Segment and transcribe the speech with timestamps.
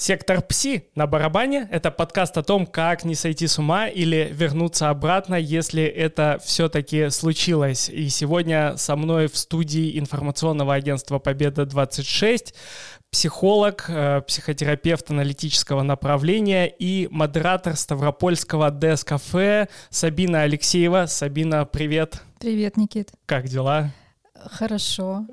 [0.00, 4.88] Сектор Пси на барабане— это подкаст о том, как не сойти с ума или вернуться
[4.88, 7.90] обратно, если это все-таки случилось.
[7.90, 12.54] И сегодня со мной в студии информационного агентства «Победа-26»
[13.10, 21.04] психолог, э, психотерапевт аналитического направления и модератор Ставропольского ДС-кафе Сабина Алексеева.
[21.08, 22.22] Сабина, привет.
[22.38, 23.10] Привет, Никит.
[23.26, 23.90] Как дела?
[24.34, 25.26] Хорошо.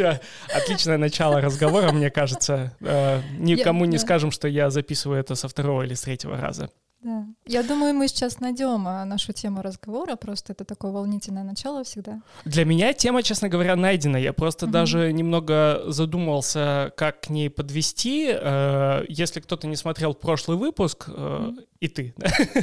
[0.00, 0.20] А,
[0.54, 2.76] Отличное начало разговора, мне кажется.
[2.80, 6.70] Э, никому не скажем, что я записываю это со второго или с третьего раза.
[7.04, 7.26] Да.
[7.44, 12.22] Я думаю, мы сейчас найдем а, нашу тему разговора, просто это такое волнительное начало всегда.
[12.46, 14.16] Для меня тема, честно говоря, найдена.
[14.16, 14.70] Я просто mm-hmm.
[14.70, 18.30] даже немного задумался, как к ней подвести.
[18.32, 22.14] Э, если кто-то не смотрел прошлый выпуск, mm-hmm и ты,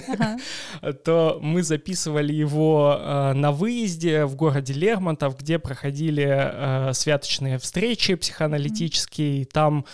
[0.08, 0.38] ага.
[1.06, 9.42] то мы записывали его э, на выезде в городе Лермонтов, где проходили святочные встречи психоаналитические,
[9.42, 9.42] mm-hmm.
[9.42, 9.86] и там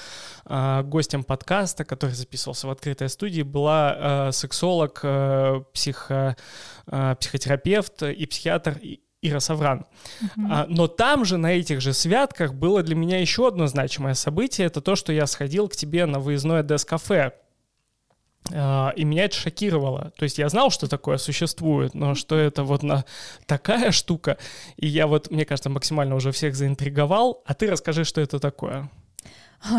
[0.47, 3.95] гостем подкаста, который записывался в открытой студии, была
[4.27, 6.37] э, сексолог, э, психо,
[6.85, 8.79] психотерапевт и психиатр
[9.21, 9.85] Ира Савран.
[10.21, 10.47] Uh-huh.
[10.49, 14.67] А, но там же, на этих же святках, было для меня еще одно значимое событие.
[14.67, 17.33] Это то, что я сходил к тебе на выездное дес-кафе
[18.53, 20.11] а, и меня это шокировало.
[20.17, 23.05] То есть я знал, что такое существует, но что это вот на
[23.45, 24.37] такая штука.
[24.77, 27.43] И я вот, мне кажется, максимально уже всех заинтриговал.
[27.45, 28.89] А ты расскажи, что это такое.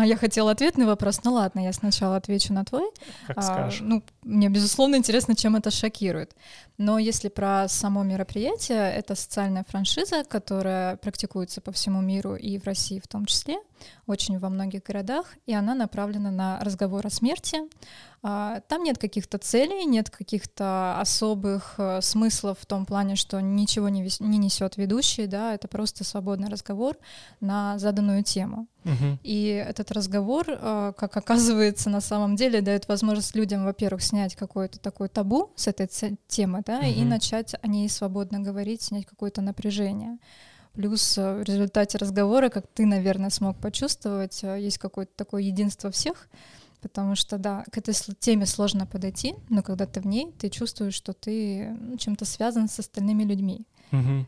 [0.03, 2.89] Я хотела ответный вопрос, ну ладно, я сначала отвечу на твой.
[3.27, 6.35] Как а, ну, мне, безусловно, интересно, чем это шокирует.
[6.79, 12.63] Но если про само мероприятие, это социальная франшиза, которая практикуется по всему миру и в
[12.63, 13.57] России в том числе,
[14.07, 17.57] очень во многих городах, и она направлена на разговор о смерти,
[18.21, 23.87] а, там нет каких-то целей, нет каких-то особых э, смыслов в том плане, что ничего
[23.87, 26.97] не, не несет ведущий, да, это просто свободный разговор
[27.39, 28.67] на заданную тему.
[28.83, 29.19] Угу.
[29.23, 34.79] И этот разговор, э, как оказывается, на самом деле дает возможность людям, во-первых, снять какое-то
[34.79, 35.87] такое табу с этой
[36.27, 36.87] темы, да, угу.
[36.87, 40.17] и начать о ней свободно говорить, снять какое-то напряжение.
[40.73, 46.29] Плюс э, в результате разговора, как ты, наверное, смог почувствовать, есть какое-то такое единство всех,
[46.81, 50.93] Потому что, да, к этой теме сложно подойти, но когда ты в ней, ты чувствуешь,
[50.93, 53.65] что ты ну, чем-то связан с остальными людьми.
[53.91, 54.25] Угу.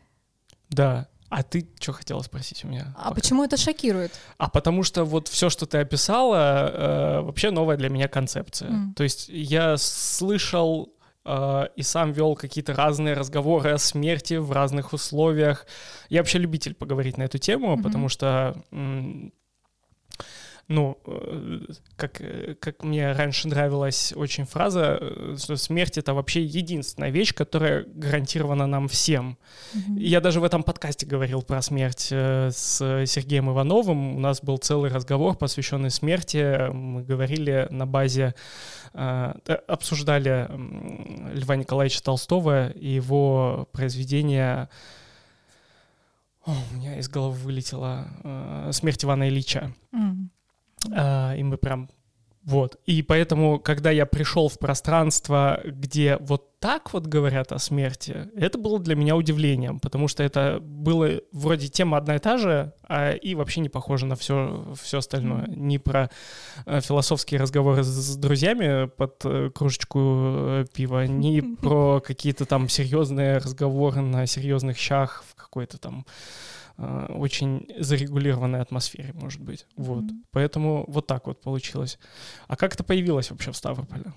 [0.68, 1.08] Да.
[1.30, 2.92] А ты что хотела спросить у меня?
[2.94, 3.14] А пока?
[3.14, 4.12] почему это шокирует?
[4.36, 8.70] А потому что вот все, что ты описала, э, вообще новая для меня концепция.
[8.70, 8.94] Mm.
[8.94, 14.92] То есть я слышал э, и сам вел какие-то разные разговоры о смерти в разных
[14.92, 15.66] условиях.
[16.08, 17.82] Я вообще любитель поговорить на эту тему, mm-hmm.
[17.82, 18.62] потому что
[20.68, 21.60] ну, э,
[21.96, 27.34] как, э, как мне раньше нравилась очень фраза, э, что смерть— это вообще единственная вещь,
[27.34, 29.38] которая гарантирована нам всем.
[29.74, 29.98] Mm-hmm.
[30.00, 34.16] Я даже в этом подкасте говорил про смерть с Сергеем Ивановым.
[34.16, 36.70] У нас был целый разговор, посвященный смерти.
[36.72, 38.34] Мы говорили на базе,
[38.92, 40.48] обсуждали
[41.34, 44.68] Льва Николаевича Толстого и его произведение
[46.44, 49.72] о, у меня из головы вылетела э, смерть Ивана Ильича.
[49.92, 50.26] Mm.
[50.90, 51.88] А, и мы прям
[52.44, 52.76] вот.
[52.86, 58.58] И поэтому, когда я пришел в пространство, где вот так вот говорят о смерти, это
[58.58, 63.12] было для меня удивлением, потому что это было вроде тема одна и та же, а
[63.12, 65.46] и вообще не похоже на все, все остальное.
[65.48, 66.10] Ни про
[66.66, 73.38] э, философские разговоры с, друзьями под э, кружечку э, пива, ни про какие-то там серьезные
[73.38, 76.06] разговоры на серьезных щах в какой-то там
[76.78, 79.66] Э, очень зарегулированной атмосфере, может быть.
[79.76, 79.82] Mm-hmm.
[79.84, 80.04] Вот.
[80.30, 81.98] Поэтому вот так вот получилось.
[82.48, 84.12] А как это появилось вообще в Ставрополе?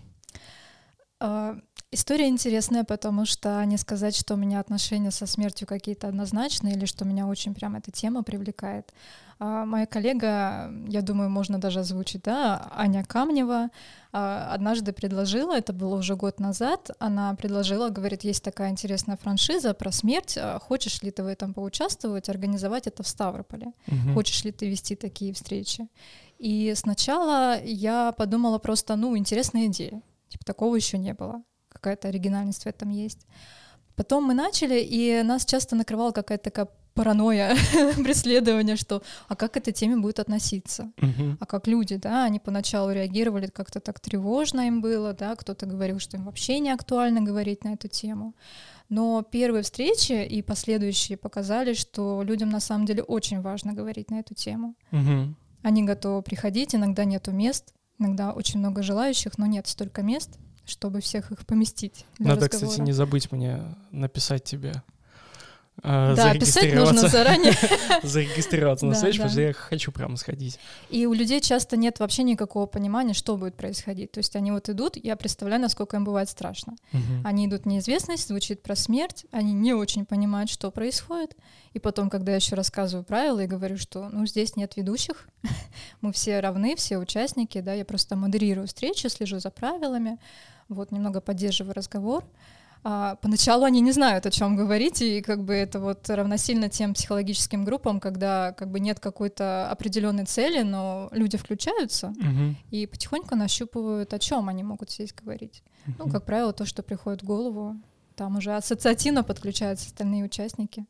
[1.25, 6.75] Uh, история интересная, потому что не сказать, что у меня отношения со смертью какие-то однозначные
[6.75, 8.94] или что меня очень прям эта тема привлекает.
[9.38, 13.69] А, моя коллега, я думаю, можно даже озвучить, да, Аня Камнева,
[14.14, 19.74] а, однажды предложила, это было уже год назад, она предложила, говорит, есть такая интересная франшиза
[19.74, 24.14] про смерть, а, хочешь ли ты в этом поучаствовать, организовать это в Ставрополе, угу.
[24.14, 25.88] хочешь ли ты вести такие встречи.
[26.40, 30.02] И сначала я подумала просто, ну, интересная идея,
[30.35, 33.26] типа такого еще не было, какая-то оригинальность в этом есть.
[33.96, 37.55] Потом мы начали, и нас часто накрывала какая-то такая паранойя,
[38.03, 40.91] преследование, что а как к этой теме будет относиться,
[41.40, 45.99] а как люди, да, они поначалу реагировали как-то так тревожно им было, да, кто-то говорил,
[45.99, 48.34] что им вообще не актуально говорить на эту тему.
[48.90, 54.20] Но первые встречи и последующие показали, что людям на самом деле очень важно говорить на
[54.20, 54.76] эту тему.
[55.64, 61.02] Они готовы приходить, иногда нету мест, иногда очень много желающих, но нет столько мест, чтобы
[61.02, 62.06] всех их поместить.
[62.20, 62.68] Надо, разговора.
[62.68, 63.62] кстати, не забыть мне
[63.92, 64.84] написать тебе
[65.84, 67.54] Да, писать нужно заранее.
[68.04, 70.60] зарегистрироваться на встречу, потому что я хочу прямо сходить.
[70.90, 74.12] И у людей часто нет вообще никакого понимания, что будет происходить.
[74.12, 76.76] То есть они вот идут, я представляю, насколько им бывает страшно.
[77.24, 81.36] Они идут в неизвестность, звучит про смерть, они не очень понимают, что происходит.
[81.74, 85.28] И потом, когда я еще рассказываю правила и говорю, что ну здесь нет ведущих,
[86.02, 90.18] мы все равны, все участники, да, я просто модерирую встречу, слежу за правилами,
[90.70, 92.24] вот немного поддерживаю разговор.
[92.87, 96.93] А, поначалу они не знают, о чем говорить, и как бы это вот равносильно тем
[96.93, 102.55] психологическим группам, когда как бы нет какой-то определенной цели, но люди включаются угу.
[102.70, 105.64] и потихоньку нащупывают, о чем они могут здесь говорить.
[105.87, 105.96] Угу.
[105.97, 107.76] Ну, как правило, то, что приходит в голову,
[108.16, 110.85] там уже ассоциативно подключаются остальные участники.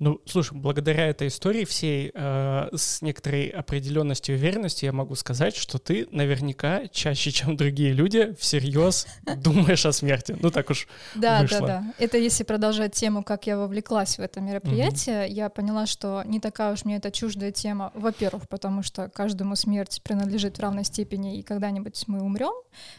[0.00, 5.54] Ну, слушай, благодаря этой истории всей э, с некоторой определенностью и уверенностью я могу сказать,
[5.54, 9.06] что ты наверняка чаще, чем другие люди, всерьез
[9.36, 10.34] думаешь о смерти.
[10.40, 11.60] Ну так уж Да, вышло.
[11.60, 11.94] да, да.
[11.98, 15.34] Это если продолжать тему, как я вовлеклась в это мероприятие, угу.
[15.34, 17.92] я поняла, что не такая уж мне это чуждая тема.
[17.94, 22.54] Во-первых, потому что каждому смерть принадлежит в равной степени, и когда-нибудь мы умрем.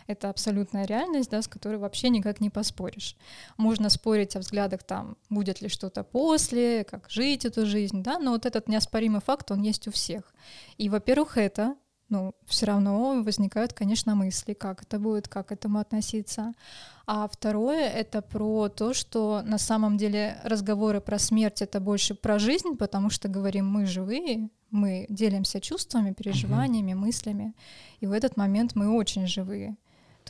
[0.06, 3.15] Это абсолютная реальность, да, с которой вообще никак не поспоришь.
[3.57, 8.31] Можно спорить о взглядах там, будет ли что-то после, как жить эту жизнь, да, но
[8.31, 10.33] вот этот неоспоримый факт, он есть у всех.
[10.77, 11.75] И, во-первых, это,
[12.09, 16.53] ну, все равно возникают, конечно, мысли, как это будет, как к этому относиться.
[17.07, 22.38] А второе— это про то, что на самом деле разговоры про смерть— это больше про
[22.38, 27.53] жизнь, потому что говорим мы живые, мы делимся чувствами, переживаниями, мыслями,
[28.01, 29.75] и в этот момент мы очень живые.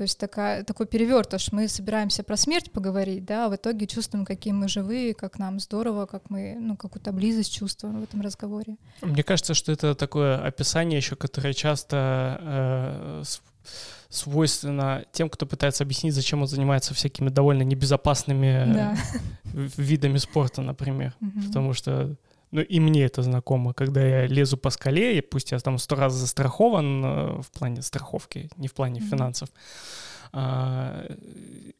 [0.01, 1.51] То есть такая, такой перевертыш.
[1.51, 5.59] Мы собираемся про смерть поговорить, да, а в итоге чувствуем, какие мы живые, как нам
[5.59, 8.77] здорово, как мы, ну, какую-то близость чувствуем в этом разговоре.
[9.03, 13.23] Мне кажется, что это такое описание еще, которое часто э,
[14.09, 18.97] свойственно тем, кто пытается объяснить, зачем он занимается всякими довольно небезопасными да.
[19.53, 21.13] видами спорта, например.
[21.21, 21.41] Угу.
[21.45, 22.15] Потому что
[22.51, 25.95] ну и мне это знакомо, когда я лезу по скале, и пусть я там сто
[25.95, 29.09] раз застрахован э, в плане страховки, не в плане mm-hmm.
[29.09, 29.49] финансов,
[30.33, 31.05] а,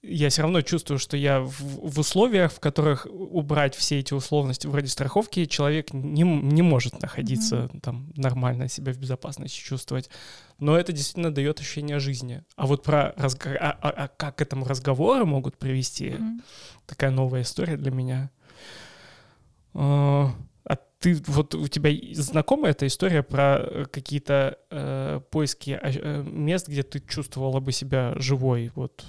[0.02, 4.68] я все равно чувствую, что я в, в условиях, в которых убрать все эти условности
[4.68, 7.80] вроде страховки, человек не, не может находиться mm-hmm.
[7.80, 10.10] там нормально себя в безопасности чувствовать.
[10.60, 12.44] Но это действительно дает ощущение жизни.
[12.56, 13.58] А вот про разго...
[13.60, 16.42] а, а, а как к этому разговору могут привести, mm-hmm.
[16.86, 18.30] такая новая история для меня.
[21.02, 26.68] А, ты вот у тебя знакома эта история про э, какие-то э, поиски э, мест,
[26.68, 29.04] где ты чувствовала бы себя живой, вот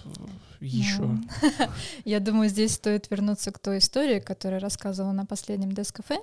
[0.62, 1.18] еще?
[2.04, 6.20] Я думаю, здесь стоит вернуться к той истории, которую рассказывала на последнем Дескафе.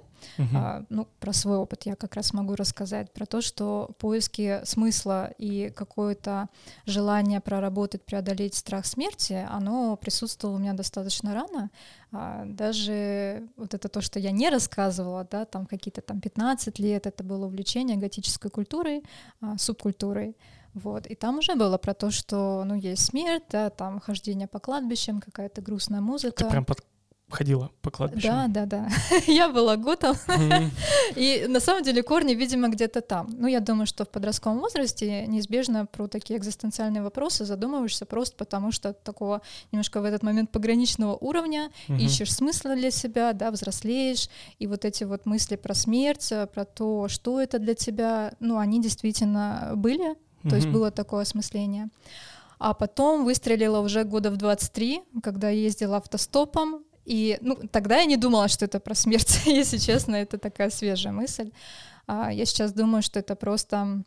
[0.54, 5.32] А, ну, про свой опыт я как раз могу рассказать, про то, что поиски смысла
[5.38, 6.48] и какое-то
[6.86, 11.70] желание проработать, преодолеть страх смерти, оно присутствовало у меня достаточно рано.
[12.12, 17.06] А, даже вот это то, что я не рассказывала, да, там какие-то там 15 лет,
[17.06, 19.04] это было увлечение готической культурой,
[19.42, 20.36] а, субкультурой.
[20.74, 21.08] Вот.
[21.08, 25.20] И там уже было про то, что ну, есть смерть, да, там хождение по кладбищам,
[25.20, 26.44] какая-то грустная музыка.
[26.44, 26.84] Ты прям под
[27.30, 28.52] ходила по кладбищам.
[28.52, 28.90] Да, да, да.
[29.28, 30.16] я была готом.
[31.16, 33.30] И на самом деле корни, видимо, где-то там.
[33.38, 38.72] Ну, я думаю, что в подростковом возрасте неизбежно про такие экзистенциальные вопросы задумываешься просто потому,
[38.72, 39.42] что такого
[39.72, 45.04] немножко в этот момент пограничного уровня ищешь смысла для себя, да, взрослеешь, и вот эти
[45.04, 50.56] вот мысли про смерть, про то, что это для тебя, ну, они действительно были, то
[50.56, 51.90] есть было такое осмысление.
[52.60, 58.18] А потом выстрелила уже года в 23, когда ездила автостопом, и ну, тогда я не
[58.18, 61.52] думала, что это про смерть, если честно, это такая свежая мысль.
[62.08, 64.04] А я сейчас думаю, что это просто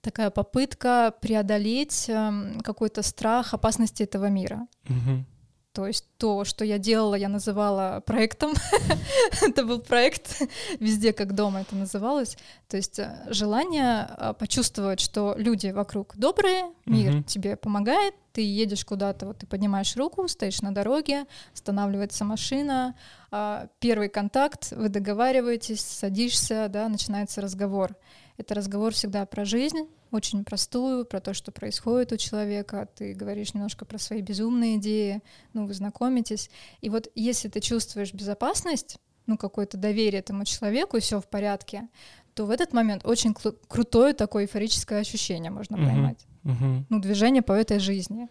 [0.00, 4.66] такая попытка преодолеть эм, какой-то страх опасности этого мира.
[4.88, 5.24] Угу.
[5.72, 8.52] То есть то, что я делала, я называла проектом.
[9.42, 10.42] это был проект
[10.80, 12.36] везде, как дома это называлось.
[12.68, 18.84] То есть э, желание э, почувствовать, что люди вокруг добрые, мир тебе помогает, ты едешь
[18.84, 22.94] куда-то, вот ты поднимаешь руку, стоишь на дороге, останавливается машина,
[23.30, 27.96] а, первый контакт, вы договариваетесь, садишься, да, начинается разговор.
[28.40, 32.88] Это разговор всегда про жизнь, очень простую, про то, что происходит у человека.
[32.96, 35.20] Ты говоришь немножко про свои безумные идеи,
[35.52, 36.50] ну, вы знакомитесь.
[36.80, 41.86] И вот если ты чувствуешь безопасность, ну, какое-то доверие этому человеку, и все в порядке,
[42.32, 43.34] то в этот момент очень
[43.68, 46.26] крутое такое эйфорическое ощущение можно uh-huh, поймать.
[46.44, 46.84] Uh-huh.
[46.88, 48.28] Ну, движение по этой жизни.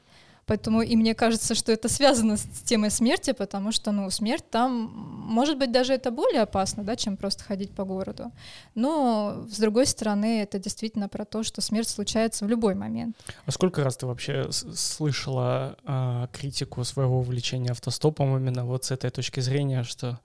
[0.50, 4.72] Поэтому и мне кажется, что это связано с темой смерти, потому что, ну, смерть там,
[4.72, 8.32] может быть, даже это более опасно, да, чем просто ходить по городу.
[8.74, 13.16] Но, с другой стороны, это действительно про то, что смерть случается в любой момент.
[13.46, 19.12] А сколько раз ты вообще слышала э, критику своего увлечения автостопом именно вот с этой
[19.12, 20.20] точки зрения, что...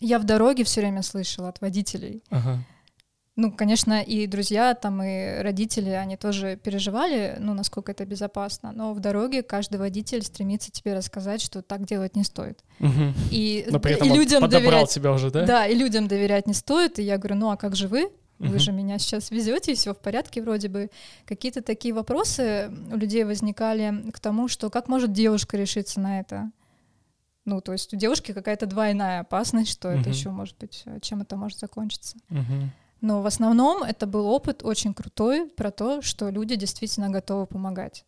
[0.00, 2.22] Я в дороге все время слышала от водителей.
[2.30, 2.60] Ага
[3.38, 8.92] ну, конечно, и друзья там, и родители, они тоже переживали, ну, насколько это безопасно, но
[8.92, 12.64] в дороге каждый водитель стремится тебе рассказать, что так делать не стоит.
[12.80, 13.14] Угу.
[13.30, 15.46] И, но при этом и людям доверять, тебя уже, да?
[15.46, 18.10] Да, и людям доверять не стоит, и я говорю, ну, а как же вы?
[18.40, 18.58] Вы угу.
[18.58, 20.90] же меня сейчас везете, и все в порядке вроде бы.
[21.24, 26.50] Какие-то такие вопросы у людей возникали к тому, что как может девушка решиться на это?
[27.44, 30.00] Ну, то есть у девушки какая-то двойная опасность, что угу.
[30.00, 32.16] это еще может быть, чем это может закончиться.
[32.30, 32.70] Угу.
[33.00, 38.04] Но в основном это был опыт очень крутой про то, что люди действительно готовы помогать.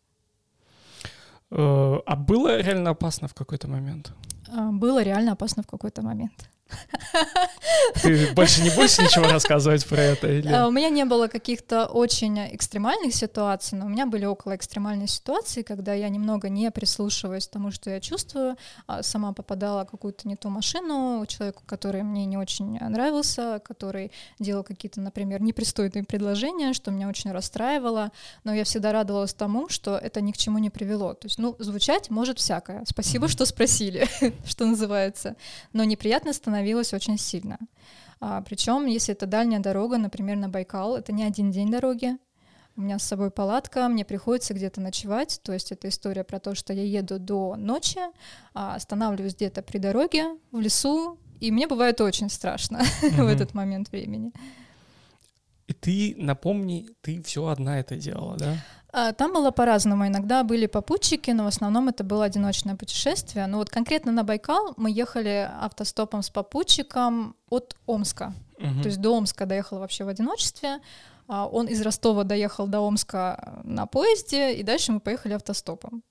[1.49, 4.13] Э, а было реально опасно в какой-то момент?
[4.53, 6.49] А, было реально опасно в какой-то момент.
[8.01, 10.27] Ты больше не будешь ничего рассказывать про это?
[10.27, 10.47] Или?
[10.47, 15.07] А, у меня не было каких-то очень экстремальных ситуаций, но у меня были около экстремальные
[15.07, 18.55] ситуации, когда я немного не прислушиваясь к тому, что я чувствую,
[18.87, 24.11] а сама попадала в какую-то не ту машину, человеку, который мне не очень нравился, который
[24.39, 28.11] делал какие-то, например, непристойные предложения, что меня очень расстраивало,
[28.43, 31.13] но я всегда радовалась тому, что это ни к чему не привело.
[31.13, 32.83] То есть, ну, звучать может всякое.
[32.85, 34.07] Спасибо, что спросили,
[34.45, 35.35] что называется.
[35.73, 37.57] Но неприятно становится становилось очень сильно.
[38.19, 42.17] А, причем, если это дальняя дорога, например, на Байкал, это не один день дороги.
[42.75, 45.41] У меня с собой палатка, мне приходится где-то ночевать.
[45.43, 47.99] То есть это история про то, что я еду до ночи,
[48.53, 53.23] а, останавливаюсь где-то при дороге, в лесу, и мне бывает очень страшно mm-hmm.
[53.23, 54.31] в этот момент времени.
[55.65, 58.55] И ты, напомни, ты все одна это делала, да?
[58.93, 60.07] А, там было по-разному.
[60.07, 63.47] Иногда были попутчики, но в основном это было одиночное путешествие.
[63.47, 68.33] Но вот конкретно на Байкал мы ехали автостопом с попутчиком от Омска.
[68.57, 68.81] Угу.
[68.81, 70.79] То есть до Омска доехала вообще в одиночестве.
[71.27, 76.03] А он из Ростова доехал до Омска на поезде, и дальше мы поехали автостопом.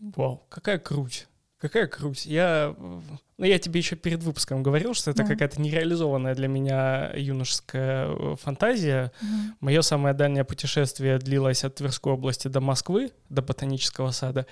[0.00, 1.28] Вау, какая круть.
[1.60, 2.24] Какая круть.
[2.24, 5.28] Я, ну, я тебе еще перед выпуском говорил, что это да.
[5.28, 9.12] какая-то нереализованная для меня юношеская э, фантазия.
[9.20, 9.56] Угу.
[9.60, 14.46] Мое самое дальнее путешествие длилось от Тверской области до Москвы, до Ботанического сада.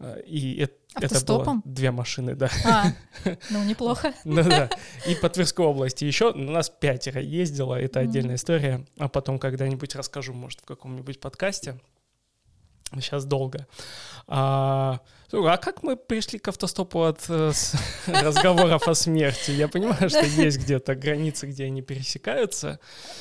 [0.00, 2.50] Э, и это, это было две машины, да.
[2.66, 2.92] А,
[3.50, 4.12] ну неплохо.
[4.24, 4.68] Ну да.
[5.06, 8.84] И по Тверской области еще у нас пятеро ездило, это отдельная история.
[8.98, 11.80] А потом когда-нибудь расскажу, может, в каком-нибудь подкасте.
[12.92, 13.66] Сейчас долго.
[14.26, 15.00] А,
[15.32, 17.52] а как мы пришли к автостопу от э,
[18.06, 19.50] разговоров о смерти?
[19.50, 22.80] Я понимаю, что есть где-то границы, где они пересекаются.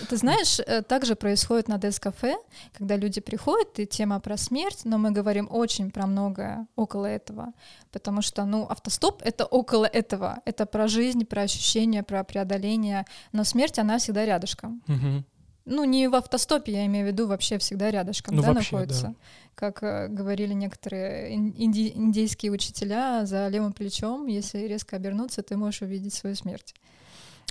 [0.09, 2.37] Ты знаешь, э, также происходит на Дескафе,
[2.77, 7.51] когда люди приходят, и тема про смерть, но мы говорим очень про многое около этого,
[7.91, 13.43] потому что, ну, автостоп— это около этого, это про жизнь, про ощущения, про преодоление, но
[13.43, 14.81] смерть, она всегда рядышком.
[14.87, 15.23] Угу.
[15.69, 19.07] Ну, не в автостопе, я имею в виду, вообще всегда рядышком, ну, да, вообще, находится.
[19.07, 19.15] Да.
[19.53, 25.81] Как э, говорили некоторые инди- индейские учителя, за левым плечом, если резко обернуться, ты можешь
[25.81, 26.73] увидеть свою смерть.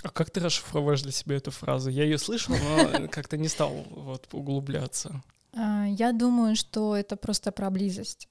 [0.03, 1.91] А как ты расшифровываешь для себя эту фразу?
[1.91, 5.21] Я ее слышал, но как-то не стал вот углубляться.
[5.53, 8.29] А, я думаю, что это просто про близость.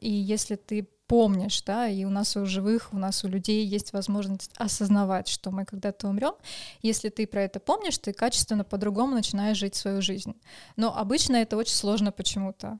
[0.00, 3.92] И если ты помнишь, да, и у нас у живых, у нас у людей есть
[3.92, 6.32] возможность осознавать, что мы когда-то умрем.
[6.80, 10.34] Если ты про это помнишь, ты качественно по-другому начинаешь жить свою жизнь.
[10.76, 12.78] Но обычно это очень сложно почему-то.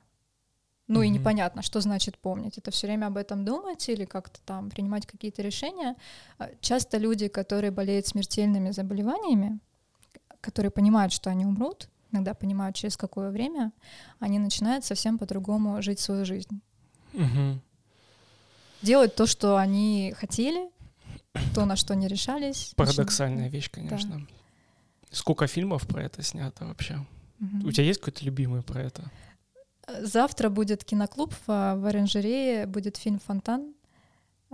[0.88, 1.06] Ну mm-hmm.
[1.06, 2.56] и непонятно, что значит помнить.
[2.56, 5.94] Это все время об этом думать или как-то там принимать какие-то решения.
[6.38, 9.58] А, часто люди, которые болеют смертельными заболеваниями,
[10.40, 13.72] которые понимают, что они умрут, иногда понимают, через какое время,
[14.20, 16.62] они начинают совсем по-другому жить свою жизнь.
[17.12, 17.58] Mm-hmm
[18.82, 20.68] делать то, что они хотели,
[21.54, 22.72] то, на что они решались.
[22.76, 24.20] Парадоксальная вещь, конечно.
[24.20, 24.26] Да.
[25.10, 27.04] Сколько фильмов про это снято вообще?
[27.40, 27.68] Угу.
[27.68, 29.10] У тебя есть какой-то любимый про это?
[30.00, 33.74] Завтра будет киноклуб в, в оранжерее, будет фильм «Фонтан».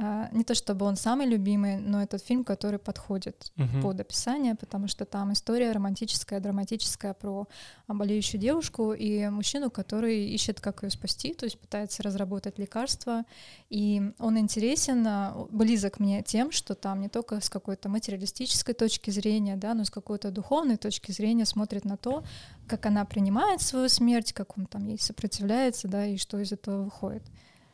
[0.00, 3.82] А, не то чтобы он самый любимый, но этот фильм, который подходит uh-huh.
[3.82, 7.48] под описание, потому что там история романтическая, драматическая про
[7.88, 13.24] болеющую девушку и мужчину, который ищет, как ее спасти, то есть пытается разработать лекарство.
[13.70, 19.10] И он интересен, а, близок мне тем, что там не только с какой-то материалистической точки
[19.10, 22.22] зрения, да, но с какой-то духовной точки зрения смотрит на то,
[22.68, 26.84] как она принимает свою смерть, как он там ей сопротивляется, да, и что из этого
[26.84, 27.24] выходит.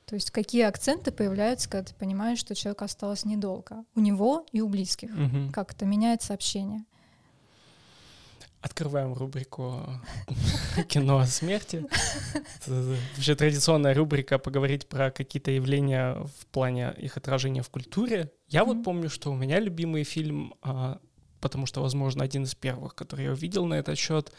[0.07, 3.85] То есть какие акценты появляются, когда ты понимаешь, что человек осталось недолго.
[3.95, 5.11] У него и у близких.
[5.11, 5.53] Угу.
[5.53, 6.85] Как это меняется общение.
[8.61, 9.83] Открываем рубрику
[10.89, 11.87] кино о смерти.
[12.33, 18.33] Это вообще традиционная рубрика поговорить про какие-то явления в плане их отражения в культуре.
[18.49, 20.99] Я вот помню, что у меня любимый фильм, а,
[21.41, 24.33] потому что, возможно, один из первых, который я увидел на этот счет,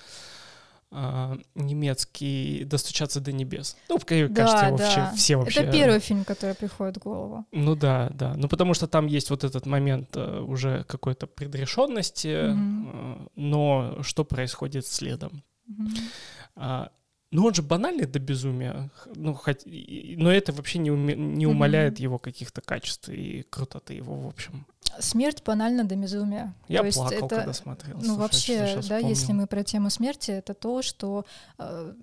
[0.98, 3.76] а, немецкий «Достучаться до небес».
[3.90, 4.84] Ну, кажется, да, его да.
[4.86, 5.60] Вообще, все вообще...
[5.62, 7.46] Это первый фильм, который приходит в голову.
[7.52, 8.34] Ну да, да.
[8.38, 13.32] Ну потому что там есть вот этот момент э, уже какой-то предрешенности, mm-hmm.
[13.36, 15.44] но что происходит следом?
[15.70, 16.90] Mm-hmm.
[17.36, 22.00] Ну, он же банальный до безумия, ну, хоть, но это вообще не, уме, не умаляет
[22.00, 22.04] mm-hmm.
[22.04, 24.66] его каких-то качеств и крутоты его, в общем.
[25.00, 26.54] Смерть банально до безумия.
[26.70, 27.98] Я то плакал, это, когда смотрел.
[27.98, 29.10] Ну, Слушай, вообще, да, помню.
[29.10, 31.26] если мы про тему смерти, это то, что
[31.58, 31.94] э,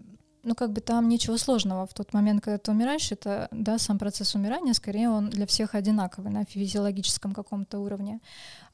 [0.44, 3.98] ну, как бы там ничего сложного в тот момент, когда ты умираешь, это, да, сам
[3.98, 8.20] процесс умирания, скорее он для всех одинаковый на физиологическом каком-то уровне.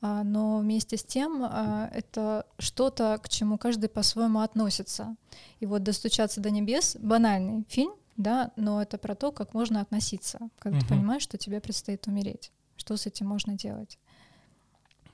[0.01, 5.15] А, но вместе с тем а, это что-то, к чему каждый по-своему относится.
[5.61, 10.39] И вот «Достучаться до небес»— банальный фильм, да, но это про то, как можно относиться,
[10.59, 10.87] когда угу.
[10.87, 12.51] ты понимаешь, что тебе предстоит умереть.
[12.77, 13.99] Что с этим можно делать?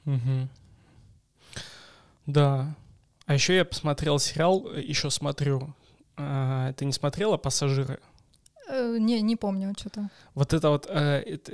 [0.07, 0.49] Угу.
[2.27, 2.75] Да.
[3.27, 5.75] А еще я посмотрел сериал, еще смотрю
[6.17, 8.01] а, ты не смотрела «Пассажиры»?
[8.69, 10.11] Э, не, не помню что-то.
[10.35, 10.87] Вот это вот...
[10.89, 11.53] Э, это,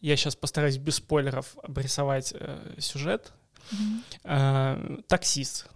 [0.00, 3.32] я сейчас постараюсь без спойлеров обрисовать э, сюжет.
[4.24, 5.04] Mm-hmm.
[5.06, 5.68] Таксист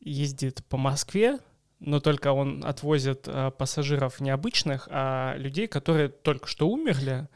[0.00, 1.38] ездит по Москве,
[1.80, 7.28] но только он отвозит пассажиров необычных, а людей, которые только что умерли,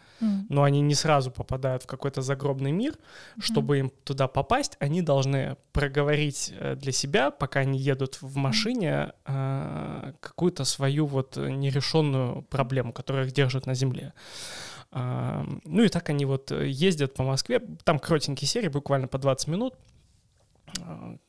[0.49, 2.95] но они не сразу попадают в какой-то загробный мир.
[3.39, 9.13] Чтобы им туда попасть, они должны проговорить э, для себя, пока они едут в машине,
[9.27, 14.13] э, какую-то свою вот нерешенную проблему, которая их держит на земле.
[14.95, 17.61] А, ну и так они вот ездят по Москве.
[17.85, 19.75] Там коротенькие серии, буквально по 20 минут.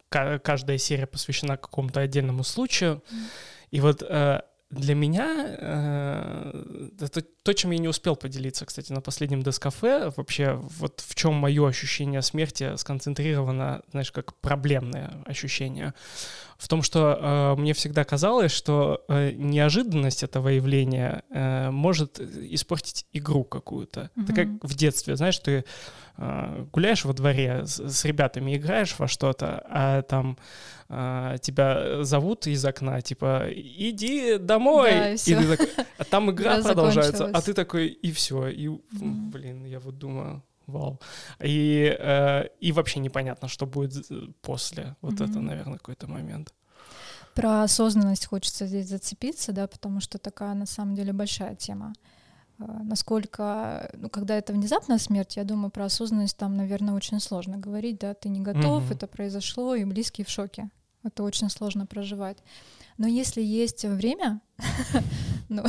[0.09, 3.01] Каждая серия посвящена какому-то отдельному случаю.
[3.71, 4.41] И вот э,
[4.73, 10.53] для меня э, это то, чем я не успел поделиться, кстати, на последнем Дескафе, вообще
[10.79, 15.93] вот в чем мое ощущение смерти сконцентрировано, знаешь, как проблемное ощущение,
[16.57, 23.05] в том, что э, мне всегда казалось, что э, неожиданность этого явления э, может испортить
[23.13, 24.11] игру какую-то.
[24.15, 24.23] Mm-hmm.
[24.23, 25.65] Это как в детстве, знаешь, ты
[26.17, 30.37] э, гуляешь во дворе с, с ребятами, играешь во что-то, а там
[30.89, 36.31] э, тебя зовут из окна, типа, иди домой, да, и, и ты такой, а там
[36.31, 39.31] игра продолжается, а ты такой, и все, и, mm-hmm.
[39.31, 40.99] блин, я вот думаю, вау.
[41.39, 44.07] И, э, и вообще непонятно, что будет
[44.41, 44.95] после.
[45.01, 45.29] Вот mm-hmm.
[45.29, 46.53] это, наверное, какой-то момент.
[47.33, 51.93] Про осознанность хочется здесь зацепиться, да, потому что такая на самом деле большая тема.
[52.59, 57.57] Э, насколько, ну, когда это внезапная смерть, я думаю, про осознанность там, наверное, очень сложно
[57.57, 58.93] говорить, да, ты не готов, mm-hmm.
[58.93, 60.69] это произошло, и близкие в шоке.
[61.03, 62.37] Это очень сложно проживать.
[62.97, 64.41] Но если есть время,
[65.49, 65.63] ну,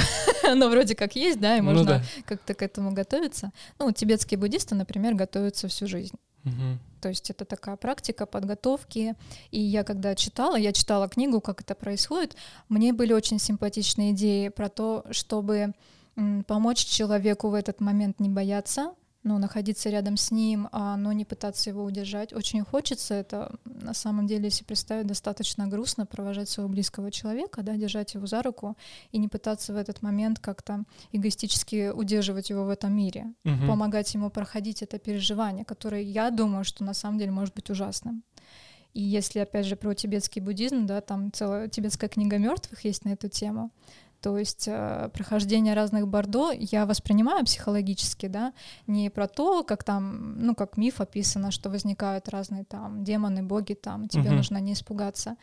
[0.55, 2.03] ну, вроде как есть, да, и ну можно ну, да.
[2.27, 3.53] как-то к этому готовиться.
[3.79, 6.17] Ну, тибетские буддисты, например, готовятся всю жизнь.
[6.45, 6.79] Угу.
[7.01, 9.15] То есть это такая практика подготовки.
[9.51, 12.37] И я когда читала, я читала книгу, как это происходит,
[12.69, 15.75] мне были очень симпатичные идеи про то, чтобы
[16.47, 21.25] помочь человеку в этот момент не бояться, ну, находиться рядом с ним, а, но не
[21.25, 22.35] пытаться его удержать.
[22.35, 27.75] Очень хочется это, на самом деле, если представить, достаточно грустно провожать своего близкого человека, да,
[27.77, 28.77] держать его за руку
[29.13, 33.67] и не пытаться в этот момент как-то эгоистически удерживать его в этом мире, угу.
[33.67, 38.23] помогать ему проходить это переживание, которое, я думаю, что на самом деле может быть ужасным.
[38.93, 43.11] И если, опять же, про тибетский буддизм, да, там целая тибетская книга мертвых есть на
[43.11, 43.71] эту тему,
[44.25, 48.55] то есть э, прохождение разных бордо я воспринимаю психологически, да,
[48.87, 53.75] не про то, как там, ну, как миф описано, что возникают разные там демоны, боги,
[53.75, 54.37] там, тебе угу.
[54.37, 55.37] нужно не испугаться.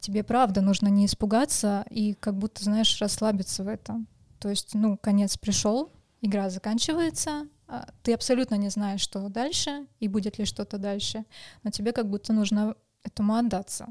[0.00, 4.08] Тебе правда нужно не испугаться и как будто, знаешь, расслабиться в этом.
[4.40, 10.08] То есть, ну, конец пришел, игра заканчивается, а ты абсолютно не знаешь, что дальше и
[10.08, 11.24] будет ли что-то дальше,
[11.62, 13.86] но тебе как будто нужно этому отдаться.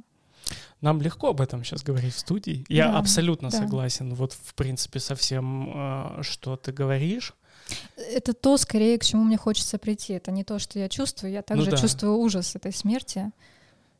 [0.81, 2.65] Нам легко об этом сейчас говорить в студии.
[2.69, 3.57] Я да, абсолютно да.
[3.57, 5.71] согласен, вот в принципе со всем,
[6.19, 7.33] э, что ты говоришь.
[7.97, 10.13] Это то, скорее, к чему мне хочется прийти.
[10.13, 11.31] Это не то, что я чувствую.
[11.31, 11.77] Я также ну, да.
[11.77, 13.31] чувствую ужас этой смерти.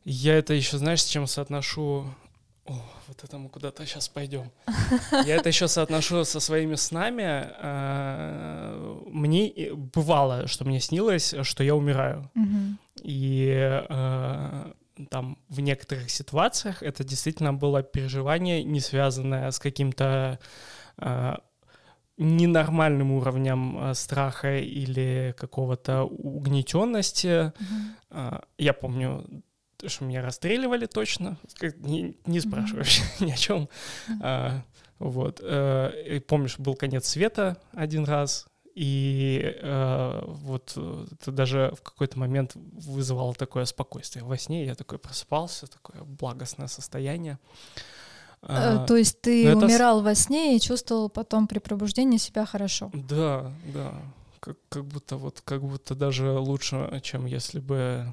[0.04, 2.06] Я это еще, знаешь, с чем соотношу?
[2.66, 4.50] О, вот это мы куда-то сейчас пойдем.
[5.24, 7.48] Я это еще соотношу со своими снами.
[7.58, 12.30] Э, мне бывало, что мне снилось, что я умираю.
[13.02, 13.48] И
[13.88, 14.72] э,
[15.10, 20.38] там в некоторых ситуациях это действительно было переживание, не связанное с каким-то
[20.98, 21.34] э,
[22.16, 27.52] ненормальным уровнем э, страха или какого-то угнетенности.
[27.52, 28.44] Mm-hmm.
[28.58, 29.42] Я помню,
[29.86, 31.36] что меня расстреливали точно,
[31.78, 33.68] не, не спрашиваю вообще ни о чем.
[34.22, 34.62] А,
[34.98, 35.40] вот.
[35.42, 42.18] Э, и помнишь, был конец света один раз, и э, вот это даже в какой-то
[42.18, 44.22] момент вызывало такое спокойствие.
[44.22, 47.38] Во сне я такой просыпался, такое благостное состояние.
[48.42, 50.04] А, То есть ты умирал это...
[50.04, 52.90] во сне и чувствовал потом при пробуждении себя хорошо?
[52.92, 53.94] Да, да.
[54.40, 58.12] Как, как будто вот, как будто даже лучше, чем если бы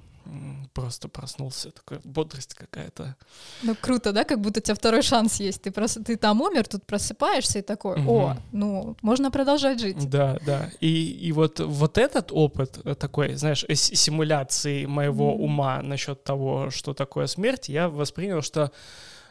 [0.74, 3.16] просто проснулся, такая бодрость какая-то.
[3.62, 5.62] Ну круто, да, как будто у тебя второй шанс есть.
[5.62, 8.12] Ты просто ты там умер, тут просыпаешься и такой, угу.
[8.12, 10.10] о, ну можно продолжать жить.
[10.10, 10.70] Да, да.
[10.80, 15.46] И и вот вот этот опыт э, такой, знаешь, симуляции моего угу.
[15.46, 18.72] ума насчет того, что такое смерть, я воспринял, что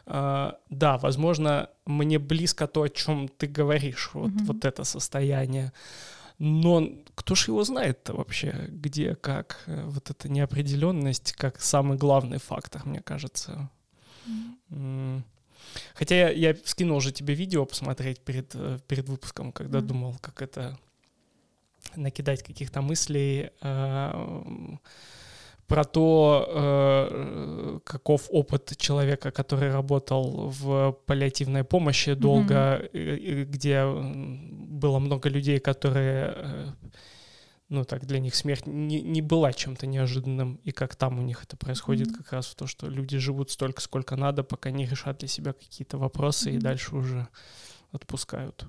[0.05, 5.71] Uh, да, возможно, мне близко то, о чем ты говоришь, вот, mm вот это состояние.
[6.39, 9.63] Но кто ж его знает-то вообще, где, как?
[9.67, 13.69] Э, вот эта неопределенность как самый главный фактор, мне кажется.
[14.69, 15.21] Mm.
[15.95, 19.81] Хотя я, я скинул уже тебе видео посмотреть перед, э, перед выпуском, когда mm.
[19.81, 20.77] думал, как это
[21.95, 23.51] накидать каких-то мыслей.
[23.61, 24.75] Э,
[25.67, 33.45] про то, э, каков опыт человека, который работал в паллиативной помощи долго, mm-hmm.
[33.45, 36.65] где было много людей, которые, э,
[37.69, 41.43] ну так, для них смерть не, не была чем-то неожиданным, и как там у них
[41.43, 42.17] это происходит, mm-hmm.
[42.17, 45.53] как раз в то, что люди живут столько, сколько надо, пока не решат для себя
[45.53, 46.55] какие-то вопросы, mm-hmm.
[46.55, 47.27] и дальше уже
[47.91, 48.67] отпускают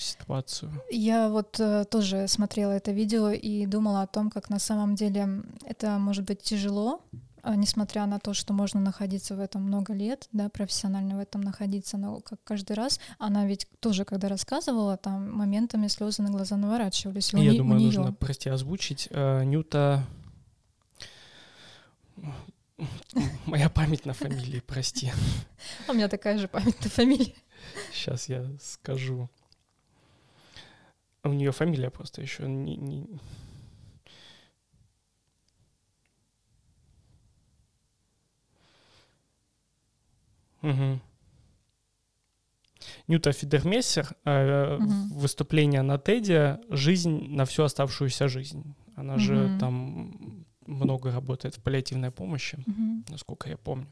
[0.00, 0.72] ситуацию?
[0.90, 5.42] Я вот э, тоже смотрела это видео и думала о том, как на самом деле
[5.64, 7.02] это может быть тяжело,
[7.42, 11.40] э, несмотря на то, что можно находиться в этом много лет, да, профессионально в этом
[11.40, 16.56] находиться, но как каждый раз, она ведь тоже, когда рассказывала, там моментами слезы на глаза
[16.56, 17.32] наворачивались.
[17.32, 19.08] Я у думаю, у нужно, прости, озвучить.
[19.10, 20.04] Э, Нюта
[23.46, 25.12] Моя память на фамилии, прости.
[25.88, 27.34] У меня такая же память на фамилии.
[27.92, 29.28] Сейчас я скажу.
[31.22, 33.06] У нее фамилия просто еще не, не...
[40.62, 41.00] Угу.
[43.08, 44.84] Нюта Фидермессер, э, угу.
[45.14, 48.74] выступление на Теде «Жизнь на всю оставшуюся жизнь».
[48.96, 49.20] Она угу.
[49.20, 53.04] же там много работает в паллиативной помощи, угу.
[53.08, 53.88] насколько я помню.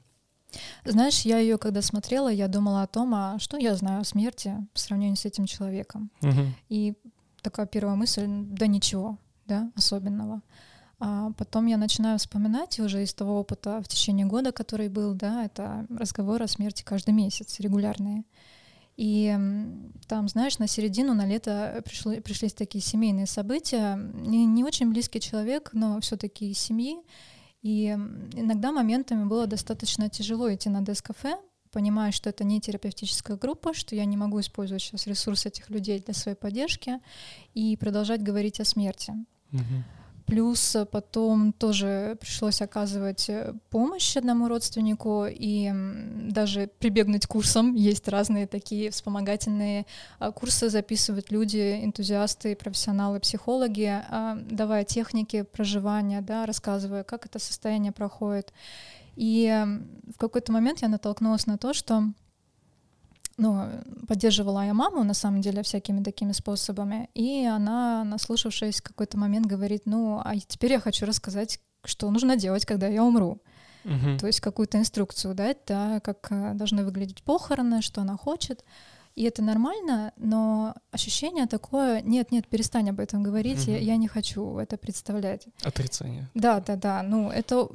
[0.84, 4.54] Знаешь, я ее, когда смотрела, я думала о том, а что я знаю о смерти
[4.72, 6.10] в сравнении с этим человеком.
[6.22, 6.54] Угу.
[6.70, 6.94] И
[7.42, 10.42] такая первая мысль, да ничего, да, особенного.
[11.00, 15.44] А потом я начинаю вспоминать уже из того опыта в течение года, который был, да,
[15.44, 18.24] это разговоры о смерти каждый месяц, регулярные.
[18.96, 19.32] И
[20.08, 23.94] там, знаешь, на середину, на лето пришли, пришлись такие семейные события.
[23.94, 26.98] Не, не очень близкий человек, но все-таки из семьи.
[27.62, 27.90] И
[28.34, 31.38] иногда моментами было достаточно тяжело идти на дескафе,
[31.70, 36.00] понимаю, что это не терапевтическая группа, что я не могу использовать сейчас ресурс этих людей
[36.00, 37.00] для своей поддержки
[37.54, 39.12] и продолжать говорить о смерти.
[39.52, 39.84] Угу.
[40.28, 45.72] Плюс потом тоже пришлось оказывать э, помощь одному родственнику и
[46.30, 47.74] даже прибегнуть к курсам.
[47.74, 49.86] Есть разные такие вспомогательные
[50.18, 57.38] а, курсы, записывают люди, энтузиасты, профессионалы, психологи, а, давая техники проживания, да, рассказывая, как это
[57.38, 58.52] состояние проходит.
[59.18, 59.66] И
[60.14, 62.04] в какой-то момент я натолкнулась на то, что
[63.36, 63.68] ну,
[64.06, 69.46] поддерживала я маму, на самом деле, всякими такими способами, и она, наслушавшись в какой-то момент,
[69.46, 73.40] говорит, ну, а теперь я хочу рассказать, что нужно делать, когда я умру.
[73.84, 74.18] Угу.
[74.20, 78.64] То есть какую-то инструкцию дать, да, как э, должны выглядеть похороны, что она хочет.
[79.16, 83.72] И это нормально, но ощущение такое, нет, нет, перестань об этом говорить, угу.
[83.72, 85.46] я, я не хочу это представлять.
[85.62, 86.28] Отрицание.
[86.34, 87.02] Да, да, да.
[87.02, 87.68] Ну, это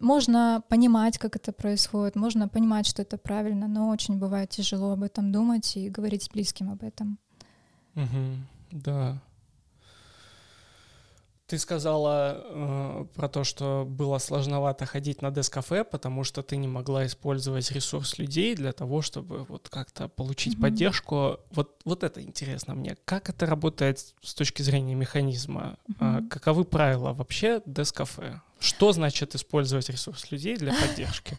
[0.00, 5.02] можно понимать, как это происходит, можно понимать, что это правильно, но очень бывает тяжело об
[5.02, 7.18] этом думать и говорить с близким об этом.
[7.94, 8.36] Угу,
[8.72, 9.20] да.
[11.48, 16.68] Ты сказала э, про то, что было сложновато ходить на дескафе, потому что ты не
[16.68, 20.60] могла использовать ресурс людей для того, чтобы вот как-то получить mm-hmm.
[20.60, 21.40] поддержку.
[21.50, 22.98] Вот, вот это интересно мне.
[23.06, 25.78] Как это работает с точки зрения механизма?
[25.88, 26.26] Mm-hmm.
[26.26, 28.42] Э, каковы правила вообще дескафе?
[28.60, 31.38] Что значит использовать ресурс людей для поддержки?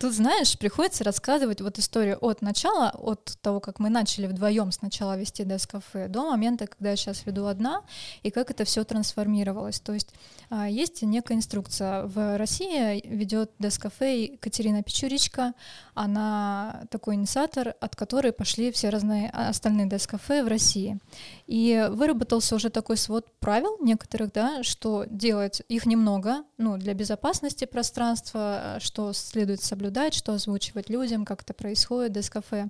[0.00, 5.14] Тут, знаешь, приходится рассказывать вот историю от начала, от того, как мы начали вдвоем сначала
[5.18, 7.82] вести Дескафе, до момента, когда я сейчас веду одна,
[8.22, 9.78] и как это все трансформировалось.
[9.78, 10.08] То есть
[10.48, 12.06] а, есть некая инструкция.
[12.06, 15.52] В России ведет Дескафе Екатерина Печуричка.
[15.92, 20.98] Она такой инициатор, от которой пошли все разные а, остальные Дескафе в России.
[21.46, 27.66] И выработался уже такой свод правил некоторых, да, что делать их немного, ну, для безопасности
[27.66, 32.68] пространства, что следует соблюдать, что озвучивать людям, как это происходит, дескафе.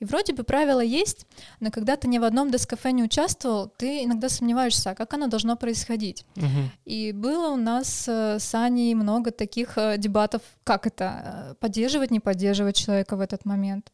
[0.00, 1.26] И вроде бы правила есть,
[1.60, 5.26] но когда ты ни в одном дескафе не участвовал, ты иногда сомневаешься, а как оно
[5.26, 6.24] должно происходить.
[6.36, 6.70] Угу.
[6.84, 12.10] И было у нас э, с Аней много таких э, дебатов, как это, э, поддерживать,
[12.10, 13.90] не поддерживать человека в этот момент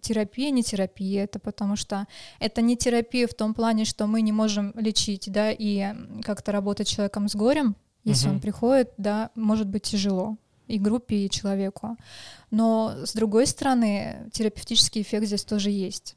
[0.00, 2.06] терапия, не терапия, это потому что
[2.40, 6.88] это не терапия в том плане, что мы не можем лечить, да, и как-то работать
[6.88, 8.34] с человеком с горем, если угу.
[8.34, 10.36] он приходит, да, может быть тяжело
[10.72, 11.96] и группе, и человеку.
[12.50, 16.16] Но с другой стороны, терапевтический эффект здесь тоже есть.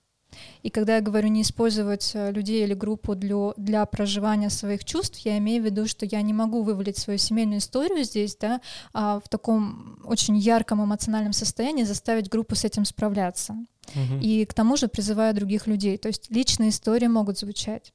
[0.63, 5.17] И когда я говорю не использовать э, людей или группу для, для проживания своих чувств,
[5.19, 8.61] я имею в виду, что я не могу вывалить свою семейную историю здесь, да,
[8.93, 13.53] а в таком очень ярком эмоциональном состоянии заставить группу с этим справляться.
[13.93, 14.19] Угу.
[14.21, 15.97] И к тому же призываю других людей.
[15.97, 17.93] То есть личные истории могут звучать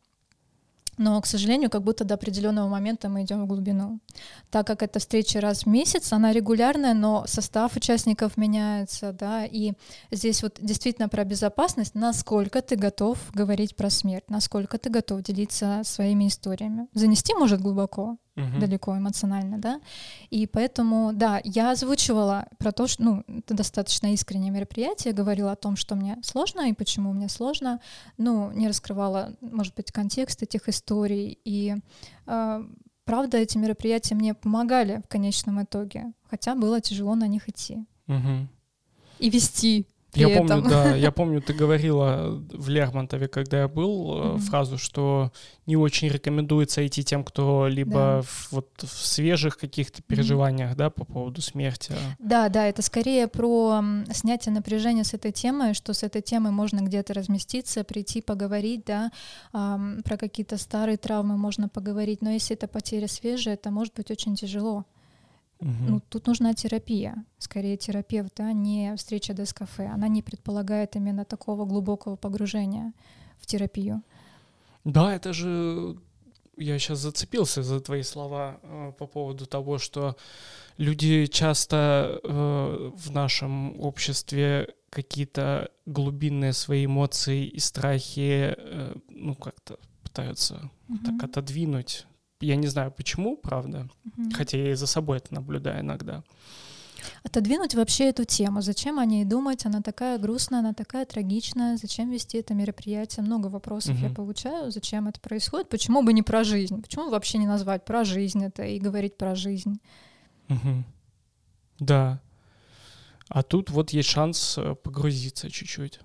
[1.01, 4.01] но, к сожалению, как будто до определенного момента мы идем в глубину.
[4.51, 9.73] Так как эта встреча раз в месяц, она регулярная, но состав участников меняется, да, и
[10.11, 15.81] здесь вот действительно про безопасность, насколько ты готов говорить про смерть, насколько ты готов делиться
[15.85, 16.87] своими историями.
[16.93, 18.61] Занести может глубоко, угу.
[18.61, 19.81] далеко эмоционально, да.
[20.31, 25.57] И поэтому, да, я озвучивала про то, что, ну, это достаточно искреннее мероприятие, говорила о
[25.57, 27.81] том, что мне сложно и почему мне сложно,
[28.17, 31.39] ну, не раскрывала, может быть, контекст этих историй.
[31.45, 31.77] И
[32.27, 32.65] э,
[33.05, 37.85] правда, эти мероприятия мне помогали в конечном итоге, хотя было тяжело на них идти.
[38.09, 38.49] Угу.
[39.19, 40.49] И вести я этом.
[40.49, 44.39] помню, да, я помню, ты говорила в Лермонтове, когда я был, mm-hmm.
[44.39, 45.33] фразу, что
[45.67, 48.23] не очень рекомендуется идти тем, кто либо да.
[48.23, 50.77] в, вот в свежих каких-то переживаниях, mm-hmm.
[50.77, 51.95] да, по поводу смерти.
[52.19, 56.81] Да, да, это скорее про снятие напряжения с этой темой, что с этой темой можно
[56.81, 59.11] где-то разместиться, прийти поговорить, да,
[59.53, 64.35] про какие-то старые травмы можно поговорить, но если это потеря свежая, это может быть очень
[64.35, 64.85] тяжело.
[65.61, 65.85] Угу.
[65.89, 69.87] Ну, тут нужна терапия, скорее терапевт, а не встреча дескафе.
[69.87, 72.93] Она не предполагает именно такого глубокого погружения
[73.39, 74.03] в терапию.
[74.85, 75.99] Да, это же
[76.57, 80.17] я сейчас зацепился за твои слова э, по поводу того, что
[80.79, 89.79] люди часто э, в нашем обществе какие-то глубинные свои эмоции и страхи, э, ну как-то
[90.03, 90.99] пытаются угу.
[91.05, 92.07] так отодвинуть
[92.41, 94.31] я не знаю почему, правда, угу.
[94.33, 96.23] хотя я и за собой это наблюдаю иногда.
[97.23, 98.61] Отодвинуть вообще эту тему.
[98.61, 99.65] Зачем о ней думать?
[99.67, 101.77] Она такая грустная, она такая трагичная.
[101.77, 103.25] Зачем вести это мероприятие?
[103.25, 104.07] Много вопросов угу.
[104.07, 104.71] я получаю.
[104.71, 105.69] Зачем это происходит?
[105.69, 106.81] Почему бы не про жизнь?
[106.83, 109.81] Почему вообще не назвать про жизнь это и говорить про жизнь?
[110.49, 110.85] Угу.
[111.81, 112.21] Да.
[113.29, 116.01] А тут вот есть шанс э, погрузиться чуть-чуть.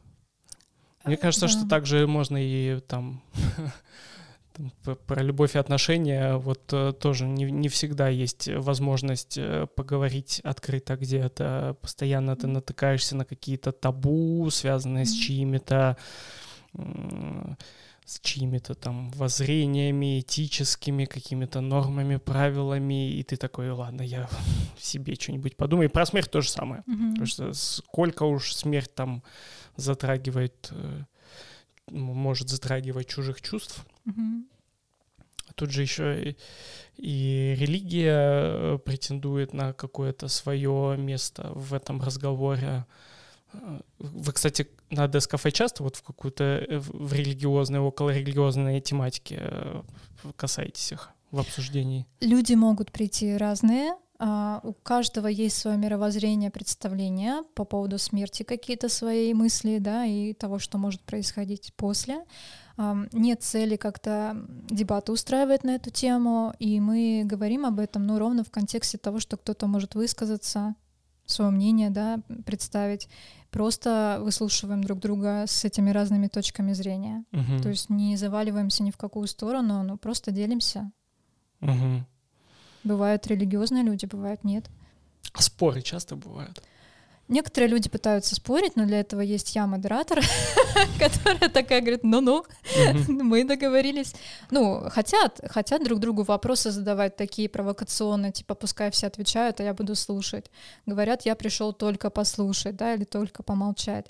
[1.05, 1.51] Мне кажется, да.
[1.51, 3.21] что также можно и там
[5.07, 10.95] про любовь и отношения вот э, тоже не, не всегда есть возможность э, поговорить открыто
[10.95, 11.77] где-то.
[11.81, 15.97] Постоянно ты натыкаешься на какие-то табу, связанные с чьими-то
[18.05, 24.29] с чьими-то там воззрениями, этическими какими-то нормами, правилами, и ты такой, ладно, я
[24.77, 25.89] себе что-нибудь подумаю.
[25.89, 26.83] И про смерть то же самое.
[26.87, 27.09] Mm-hmm.
[27.09, 29.23] Потому что сколько уж смерть там
[29.75, 31.03] затрагивает э,
[31.91, 33.85] может затрагивать чужих чувств.
[34.05, 34.45] Угу.
[35.55, 36.37] Тут же еще и,
[36.97, 42.85] и религия э, претендует на какое-то свое место в этом разговоре.
[43.53, 49.83] Э, вы, кстати, на Дескафе часто вот в какую-то э, в религиозной, около религиозной тематике
[50.35, 52.05] касаетесь их в обсуждении?
[52.21, 58.87] Люди могут прийти разные, Uh, у каждого есть свое мировоззрение, представление по поводу смерти, какие-то
[58.87, 62.23] свои мысли, да, и того, что может происходить после.
[62.77, 64.35] Нет цели как-то
[64.69, 69.19] дебаты устраивать на эту тему, и мы говорим об этом, ну, ровно в контексте того,
[69.19, 70.75] что кто-то может высказаться,
[71.25, 73.07] свое мнение, да, представить.
[73.49, 77.23] Просто выслушиваем друг друга с этими разными точками зрения.
[77.31, 77.61] Uh-huh.
[77.61, 80.91] То есть не заваливаемся ни в какую сторону, но просто делимся.
[81.61, 82.01] Uh-huh.
[82.83, 84.69] Бывают религиозные люди, бывают нет.
[85.33, 86.61] А споры часто бывают?
[87.27, 90.21] Некоторые люди пытаются спорить, но для этого есть я, модератор,
[90.99, 92.45] которая такая говорит, ну-ну,
[93.07, 94.13] мы договорились.
[94.51, 99.73] Ну, хотят, хотят друг другу вопросы задавать такие провокационные, типа, пускай все отвечают, а я
[99.73, 100.51] буду слушать.
[100.85, 104.05] Говорят, я пришел только послушать, да, или только помолчать.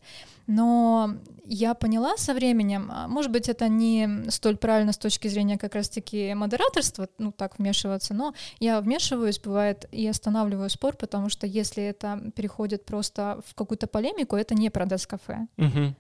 [0.47, 5.58] Но я поняла со временем, а, может быть, это не столь правильно с точки зрения
[5.58, 11.47] как раз-таки модераторства, ну, так вмешиваться, но я вмешиваюсь, бывает, и останавливаю спор, потому что
[11.47, 15.47] если это переходит просто в какую-то полемику, это не продаст кафе.
[15.58, 15.95] Угу.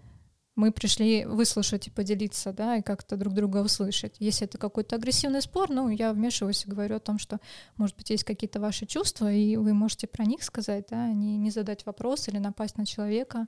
[0.55, 4.15] Мы пришли выслушать и поделиться, да, и как-то друг друга услышать.
[4.19, 7.39] Если это какой-то агрессивный спор, ну, я вмешиваюсь и говорю о том, что,
[7.75, 11.51] может быть, есть какие-то ваши чувства, и вы можете про них сказать, да, не, не
[11.51, 13.47] задать вопрос или напасть на человека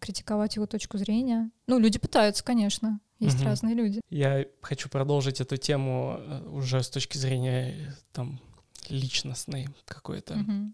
[0.00, 1.50] критиковать его точку зрения.
[1.66, 3.00] Ну, люди пытаются, конечно.
[3.18, 3.46] Есть угу.
[3.46, 4.00] разные люди.
[4.10, 8.40] Я хочу продолжить эту тему э, уже с точки зрения э, там
[8.88, 10.34] личностной какой-то.
[10.34, 10.72] Угу.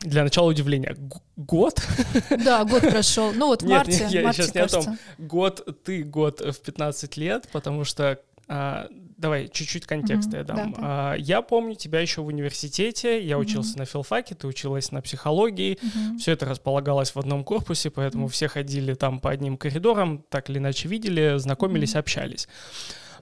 [0.00, 0.96] Для начала удивления.
[1.36, 1.80] Год?
[2.44, 3.32] Да, год прошел.
[3.34, 4.04] Ну вот в марте.
[4.04, 4.78] Нет, я марте, сейчас кажется.
[4.78, 5.26] не о том.
[5.26, 8.88] Год, ты год в 15 лет, потому что а,
[9.22, 10.56] давай чуть-чуть контекста mm-hmm, я дам.
[10.72, 10.82] Да, да.
[10.82, 13.38] А, я помню тебя еще в университете, я mm-hmm.
[13.38, 16.18] учился на филфаке, ты училась на психологии, mm-hmm.
[16.18, 18.30] все это располагалось в одном корпусе, поэтому mm-hmm.
[18.30, 21.98] все ходили там по одним коридорам, так или иначе видели, знакомились, mm-hmm.
[22.00, 22.48] общались.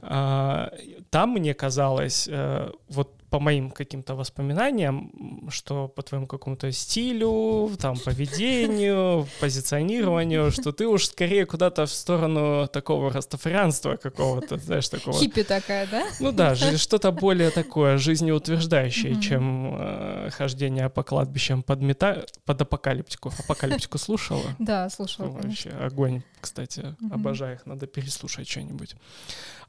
[0.03, 0.73] А,
[1.11, 7.97] там мне казалось, а, вот по моим каким-то воспоминаниям, что по твоему какому-то стилю, там,
[7.97, 15.16] поведению, позиционированию, что ты уж скорее куда-то в сторону такого растафарианства какого-то, знаешь, такого...
[15.16, 16.07] Хиппи такая, да?
[16.19, 19.21] Ну да, что-то более такое жизнеутверждающее, mm-hmm.
[19.21, 22.27] чем э, хождение по кладбищам под, мета...
[22.45, 23.33] под апокалиптику.
[23.38, 24.43] Апокалиптику слушала?
[24.59, 28.95] Да, слушала, Вообще огонь, кстати, обожаю их, надо переслушать что-нибудь.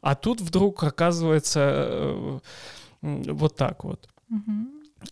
[0.01, 2.39] А тут вдруг оказывается э,
[3.01, 4.07] вот так вот.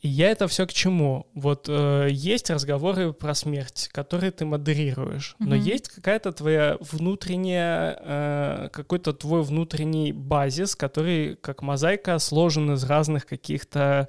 [0.01, 1.25] И я это все к чему?
[1.33, 8.69] Вот э, есть разговоры про смерть, которые ты модерируешь, но есть какая-то твоя внутренняя, э,
[8.71, 14.07] какой-то твой внутренний базис, который как мозаика сложен из разных каких-то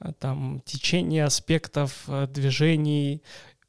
[0.00, 3.22] э, там течений, аспектов, э, движений,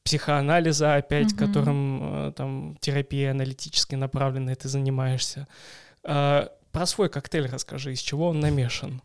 [0.04, 5.48] психоанализа опять, mm которым э, там терапия аналитической направленной ты занимаешься.
[6.04, 9.02] Э, про свой коктейль расскажи, из чего он намешан.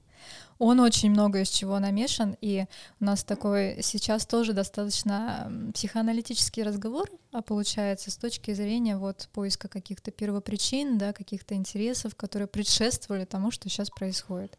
[0.58, 2.66] Он очень много из чего намешан, и
[3.00, 9.66] у нас такой сейчас тоже достаточно психоаналитический разговор а получается с точки зрения вот поиска
[9.66, 14.58] каких-то первопричин, да, каких-то интересов, которые предшествовали тому, что сейчас происходит.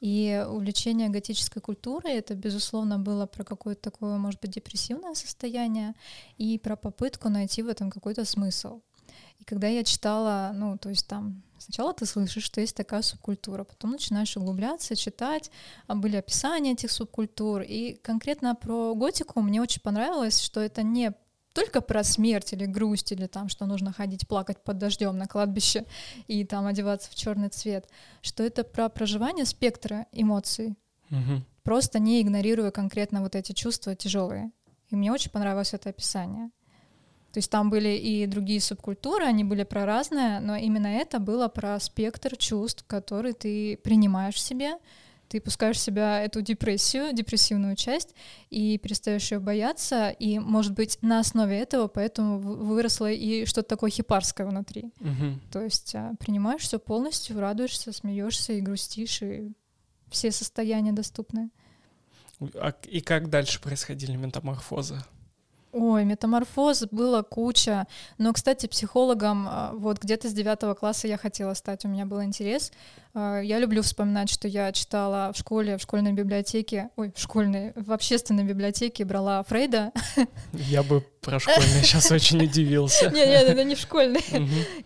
[0.00, 5.94] И увлечение готической культурой это, безусловно, было про какое-то такое, может быть, депрессивное состояние
[6.36, 8.80] и про попытку найти в этом какой-то смысл.
[9.38, 13.64] И когда я читала, ну, то есть там сначала ты слышишь, что есть такая субкультура,
[13.64, 15.50] потом начинаешь углубляться, читать,
[15.86, 17.62] а были описания этих субкультур.
[17.62, 21.12] И конкретно про готику мне очень понравилось, что это не
[21.52, 25.84] только про смерть или грусть, или там, что нужно ходить плакать под дождем на кладбище
[26.26, 27.88] и там одеваться в черный цвет,
[28.22, 30.76] что это про проживание спектра эмоций,
[31.10, 31.42] угу.
[31.62, 34.52] просто не игнорируя конкретно вот эти чувства тяжелые.
[34.90, 36.50] И мне очень понравилось это описание.
[37.32, 41.48] То есть там были и другие субкультуры, они были про разное, но именно это было
[41.48, 44.78] про спектр чувств, который ты принимаешь в себе,
[45.30, 48.16] ты пускаешь в себя эту депрессию, депрессивную часть,
[48.50, 53.90] и перестаешь ее бояться, и, может быть, на основе этого поэтому выросло и что-то такое
[53.90, 54.90] хипарское внутри.
[54.98, 55.40] Угу.
[55.52, 59.52] То есть а, принимаешь все полностью, радуешься, смеешься и грустишь, и
[60.10, 61.50] все состояния доступны.
[62.56, 65.00] А, и как дальше происходили метаморфозы?
[65.72, 67.86] Ой, метаморфоз было куча.
[68.18, 72.22] Но, кстати, психологом а, вот где-то с девятого класса я хотела стать, у меня был
[72.24, 72.72] интерес.
[73.12, 77.72] А, я люблю вспоминать, что я читала в школе, в школьной библиотеке, ой, в школьной,
[77.74, 79.92] в общественной библиотеке брала Фрейда.
[80.52, 83.10] Я бы про школьный сейчас очень удивился.
[83.10, 84.24] Нет, нет, это не в школьной.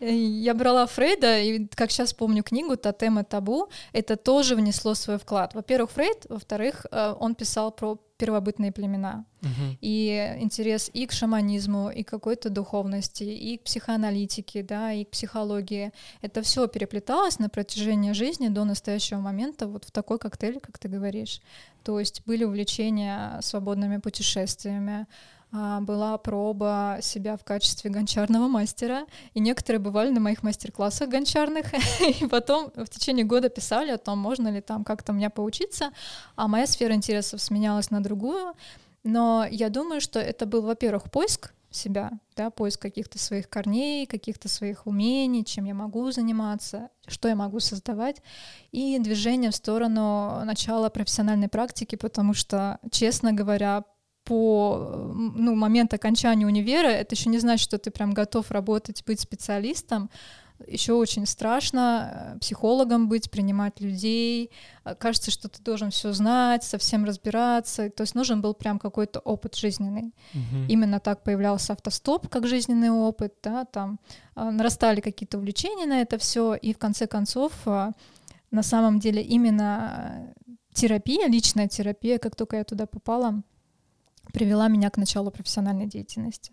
[0.00, 5.18] Я брала Фрейда, и как сейчас помню книгу «Тотем и табу», это тоже внесло свой
[5.18, 5.54] вклад.
[5.54, 9.26] Во-первых, Фрейд, во-вторых, э, он писал про первобытные племена.
[9.82, 15.10] И интерес и к шаманизму, и к какой-то духовности, и к психоаналитике, да, и к
[15.10, 15.92] психологии.
[16.22, 20.88] Это все переплеталось на протяжении жизни до настоящего момента вот в такой коктейль, как ты
[20.88, 21.40] говоришь.
[21.82, 25.06] То есть были увлечения свободными путешествиями,
[25.56, 31.66] а, была проба себя в качестве гончарного мастера, и некоторые бывали на моих мастер-классах гончарных,
[32.20, 35.90] и потом в течение года писали о том, можно ли там как-то меня поучиться,
[36.34, 38.54] а моя сфера интересов сменялась на другую,
[39.04, 44.48] но я думаю, что это был, во-первых, поиск себя, да, поиск каких-то своих корней, каких-то
[44.48, 48.22] своих умений, чем я могу заниматься, что я могу создавать,
[48.72, 53.84] и движение в сторону начала профессиональной практики, потому что, честно говоря,
[54.24, 59.20] по ну, момент окончания универа, это еще не значит, что ты прям готов работать, быть
[59.20, 60.10] специалистом.
[60.66, 64.50] Еще очень страшно э, психологом быть, принимать людей.
[64.84, 67.90] Э, кажется, что ты должен все знать, совсем разбираться.
[67.90, 70.14] То есть нужен был прям какой-то опыт жизненный.
[70.32, 70.66] Угу.
[70.68, 73.34] Именно так появлялся автостоп как жизненный опыт.
[73.42, 73.98] Да, там
[74.36, 77.52] э, нарастали какие-то увлечения на это все, и в конце концов
[78.50, 80.32] на самом деле именно
[80.72, 83.42] терапия, личная терапия, как только я туда попала,
[84.32, 86.52] привела меня к началу профессиональной деятельности.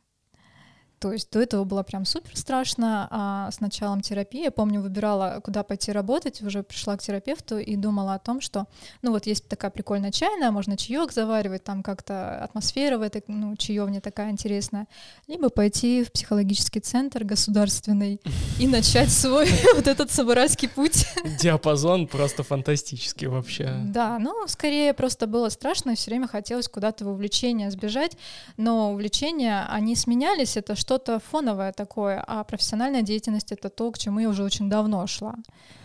[1.02, 5.42] То есть до этого было прям супер страшно, а с началом терапии, я помню, выбирала,
[5.44, 8.68] куда пойти работать, уже пришла к терапевту и думала о том, что,
[9.02, 13.56] ну вот есть такая прикольная чайная, можно чаек заваривать, там как-то атмосфера в этой, ну,
[13.56, 14.88] чаевне такая интересная,
[15.28, 18.22] либо пойти в психологический центр государственный
[18.60, 21.08] и начать свой вот этот самурайский путь.
[21.40, 23.74] Диапазон просто фантастический вообще.
[23.86, 28.16] Да, ну, скорее просто было страшно, все время хотелось куда-то в увлечение сбежать,
[28.58, 33.98] но увлечения, они сменялись, это что что-то фоновое такое, а профессиональная деятельность— это то, к
[33.98, 35.36] чему я уже очень давно шла.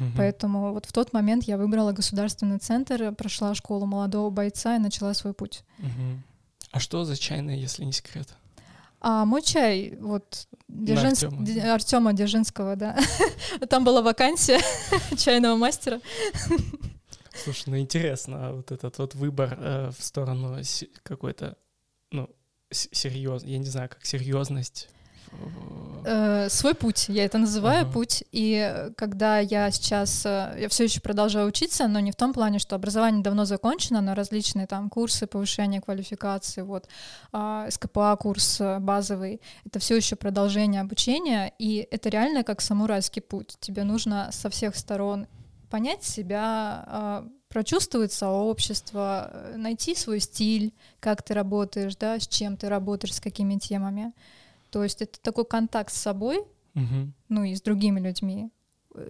[0.00, 0.08] Угу.
[0.16, 5.14] Поэтому вот в тот момент я выбрала государственный центр, прошла школу молодого бойца и начала
[5.14, 5.62] свой путь.
[5.78, 6.22] Угу.
[6.72, 8.34] А что за чайная, если не секрет?
[9.00, 11.22] А мой чай, вот Дзержинск...
[11.22, 11.74] Артема.
[11.74, 12.98] Артема Дзержинского, да.
[13.68, 14.58] Там была вакансия
[15.16, 16.00] чайного мастера.
[17.44, 20.58] Слушай, ну интересно, а вот этот вот выбор э, в сторону
[21.04, 21.56] какой-то,
[22.10, 22.28] ну,
[22.72, 24.88] серьезно, я не знаю, как серьезность
[26.08, 27.92] Э, свой путь, я это называю uh-huh.
[27.92, 28.22] путь.
[28.30, 32.60] И когда я сейчас, э, я все еще продолжаю учиться, но не в том плане,
[32.60, 36.88] что образование давно закончено, но различные там курсы повышения квалификации, вот
[37.32, 43.20] а, СКПА курс э, базовый, это все еще продолжение обучения, и это реально как самурайский
[43.20, 43.56] путь.
[43.58, 45.26] Тебе нужно со всех сторон
[45.70, 52.68] понять себя, а, прочувствовать сообщество, найти свой стиль, как ты работаешь, да, с чем ты
[52.68, 54.12] работаешь, с какими темами.
[54.76, 56.40] То есть это такой контакт с собой,
[56.74, 57.10] угу.
[57.30, 58.50] ну и с другими людьми.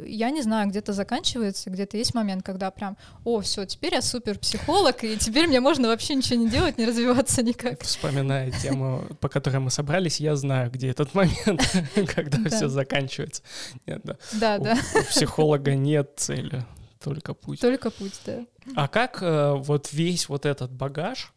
[0.05, 4.39] Я не знаю, где-то заканчивается, где-то есть момент, когда прям, о, все, теперь я супер
[4.39, 7.83] психолог, и теперь мне можно вообще ничего не делать, не развиваться никак.
[7.83, 11.61] Вспоминая тему, по которой мы собрались, я знаю, где этот момент,
[12.15, 13.43] когда все заканчивается.
[14.35, 14.79] Да, да.
[14.95, 16.65] У психолога нет цели,
[17.03, 17.61] только путь.
[17.61, 18.47] Только путь, да.
[18.77, 21.33] А как э, вот весь вот этот багаж,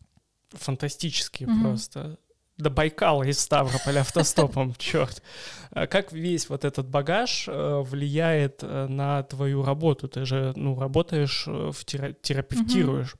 [0.52, 2.20] фантастический просто,
[2.60, 5.24] до Байкала из Ставрополя автостопом, черт.
[5.72, 10.07] А как весь вот этот багаж э, влияет э, на твою работу?
[10.07, 13.16] Ты же, ну, работаешь, э, в терапевтируешь.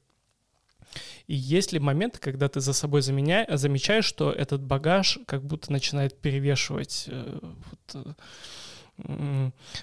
[1.28, 3.46] И есть ли моменты, когда ты за собой заменя...
[3.50, 8.18] замечаешь, что этот багаж как будто начинает перевешивать вот,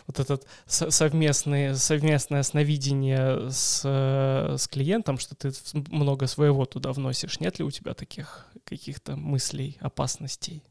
[0.07, 5.53] вот этот совместное, совместное сновидение с, с клиентом, что ты
[5.91, 7.41] много своего туда вносишь.
[7.41, 10.63] Нет ли у тебя таких каких-то мыслей, опасностей?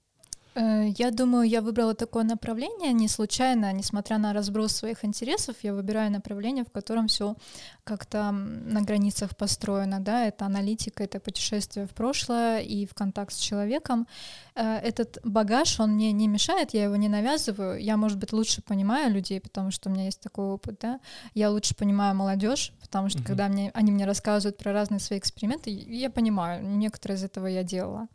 [0.56, 5.74] Э, я думаю, я выбрала такое направление не случайно, несмотря на разброс своих интересов, я
[5.74, 7.36] выбираю направление, в котором все
[7.84, 13.38] как-то на границах построено, да, это аналитика, это путешествие в прошлое и в контакт с
[13.38, 14.08] человеком.
[14.56, 18.62] Э, этот багаж, он мне не мешает, я его не навязываю, я, может быть, лучше
[18.62, 21.00] понимаю людей, потому что у меня есть такой опыт, да,
[21.34, 23.28] я лучше понимаю молодежь, потому что mm-hmm.
[23.28, 27.64] когда мне, они мне рассказывают про разные свои эксперименты, я понимаю, некоторые из этого я
[27.64, 28.08] делала.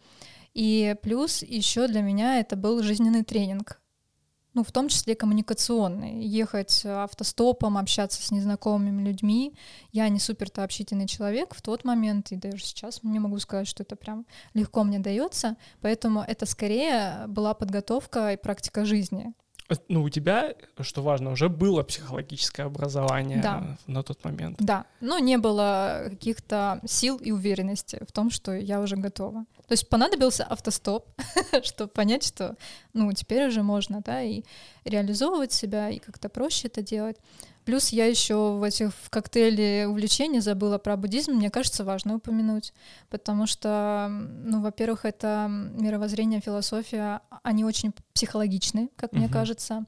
[0.55, 3.81] И плюс еще для меня это был жизненный тренинг,
[4.53, 6.25] ну, в том числе коммуникационный.
[6.25, 9.55] Ехать автостопом, общаться с незнакомыми людьми.
[9.93, 13.85] Я не супер-то общительный человек в тот момент, и даже сейчас не могу сказать, что
[13.85, 15.57] это прям легко мне дается.
[15.81, 19.35] Поэтому это скорее была подготовка и практика жизни.
[19.89, 23.77] Ну, у тебя, что важно, уже было психологическое образование да.
[23.87, 24.57] на тот момент.
[24.59, 29.45] Да, но не было каких-то сил и уверенности в том, что я уже готова.
[29.67, 31.07] То есть понадобился автостоп,
[31.63, 32.57] чтобы понять, что,
[32.93, 34.43] ну, теперь уже можно, да, и
[34.85, 37.17] реализовывать себя, и как-то проще это делать.
[37.65, 41.33] Плюс я еще в этих в коктейле увлечений забыла про буддизм.
[41.33, 42.73] Мне кажется, важно упомянуть,
[43.11, 49.21] потому что, ну, во-первых, это мировоззрение, философия, они очень психологичны, как угу.
[49.21, 49.85] мне кажется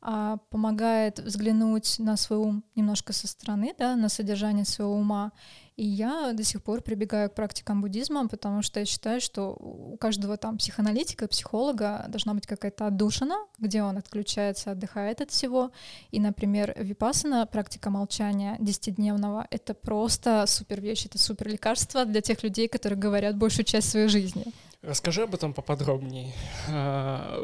[0.00, 5.32] а помогает взглянуть на свой ум немножко со стороны, да, на содержание своего ума
[5.78, 9.96] и я до сих пор прибегаю к практикам буддизма, потому что я считаю, что у
[9.96, 15.70] каждого там психоаналитика, психолога должна быть какая-то отдушина, где он отключается, отдыхает от всего.
[16.10, 22.42] И, например, випасана, практика молчания десятидневного, это просто супер вещь, это супер лекарство для тех
[22.42, 24.46] людей, которые говорят большую часть своей жизни.
[24.82, 26.32] Расскажи об этом поподробнее,
[26.68, 27.40] а,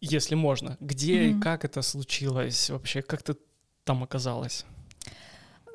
[0.00, 0.76] если можно.
[0.80, 1.38] Где mm-hmm.
[1.38, 3.00] и как это случилось вообще?
[3.00, 3.36] Как ты
[3.84, 4.64] там оказалась?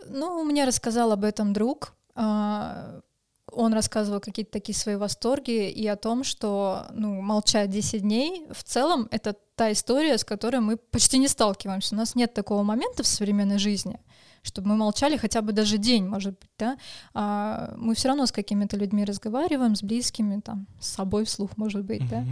[0.07, 1.93] Ну, мне рассказал об этом друг.
[2.15, 2.99] А,
[3.51, 8.63] он рассказывал какие-то такие свои восторги и о том, что ну, молчать 10 дней в
[8.63, 11.95] целом это та история, с которой мы почти не сталкиваемся.
[11.95, 13.99] У нас нет такого момента в современной жизни,
[14.41, 16.77] чтобы мы молчали хотя бы даже день, может быть, да.
[17.13, 21.83] А мы все равно с какими-то людьми разговариваем, с близкими, там, с собой вслух, может
[21.83, 22.25] быть, да.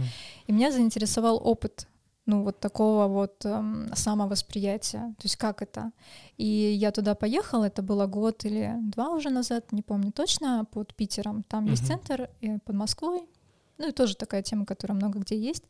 [0.46, 1.86] И меня заинтересовал опыт
[2.26, 5.00] ну, вот такого вот эм, самовосприятия.
[5.00, 5.90] То есть как это?
[6.38, 10.94] И я туда поехала, это было год или два уже назад, не помню точно, под
[10.94, 11.42] Питером.
[11.42, 13.22] Там есть центр, и под Москвой.
[13.78, 15.64] Ну, и тоже такая тема, которая много где есть.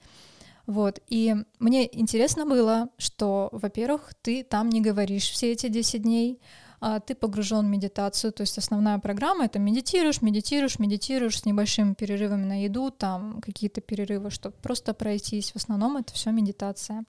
[0.70, 6.40] Вот, и мне интересно было, что, во-первых, ты там не говоришь все эти 10 дней,
[6.80, 11.94] а ты погружен в медитацию, то есть основная программа— это медитируешь, медитируешь, медитируешь с небольшими
[11.94, 15.50] перерывами на еду, там какие-то перерывы, чтобы просто пройтись.
[15.50, 17.02] В основном это все медитация.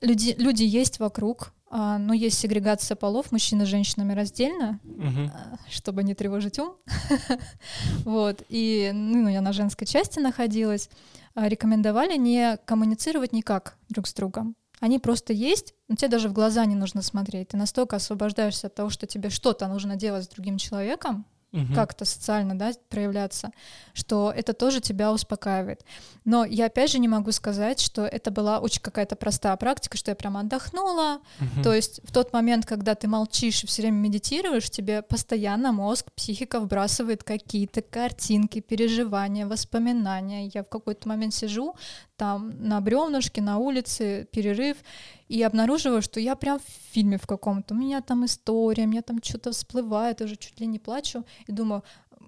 [0.00, 5.30] Люди, люди есть вокруг, а, но есть сегрегация полов, мужчины с женщинами раздельно, угу.
[5.70, 6.74] чтобы не тревожить ум.
[8.04, 10.90] вот, и ну, я на женской части находилась.
[11.36, 14.56] Рекомендовали не коммуницировать никак друг с другом.
[14.80, 17.48] Они просто есть, но тебе даже в глаза не нужно смотреть.
[17.48, 21.74] Ты настолько освобождаешься от того, что тебе что-то нужно делать с другим человеком, угу.
[21.74, 23.50] как-то социально да, проявляться,
[23.92, 25.84] что это тоже тебя успокаивает.
[26.24, 30.10] Но я опять же не могу сказать, что это была очень какая-то простая практика, что
[30.10, 31.20] я прямо отдохнула.
[31.40, 31.62] Угу.
[31.62, 36.06] То есть в тот момент, когда ты молчишь и все время медитируешь, тебе постоянно мозг,
[36.14, 40.50] психика вбрасывает какие-то картинки, переживания, воспоминания.
[40.52, 41.74] Я в какой-то момент сижу
[42.16, 44.76] там на бревнышке, на улице, перерыв,
[45.28, 47.74] и обнаруживаю, что я прям в фильме в каком-то.
[47.74, 51.52] У меня там история, у меня там что-то всплывает, уже чуть ли не плачу, и
[51.52, 51.82] думаю,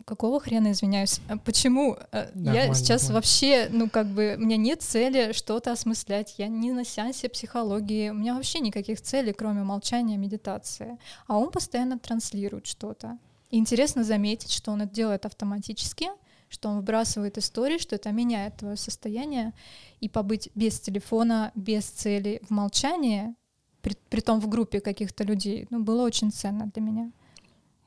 [0.05, 3.15] какого хрена, извиняюсь, а почему э, нормально, я сейчас нормально.
[3.15, 8.09] вообще, ну как бы, у меня нет цели что-то осмыслять, я не на сеансе психологии,
[8.09, 13.19] у меня вообще никаких целей, кроме молчания, медитации, а он постоянно транслирует что-то.
[13.51, 16.09] И интересно заметить, что он это делает автоматически,
[16.49, 19.53] что он выбрасывает истории, что это меняет твое состояние,
[20.01, 23.35] и побыть без телефона, без цели, в молчании,
[23.83, 27.13] при, при том в группе каких-то людей, ну, было очень ценно для меня.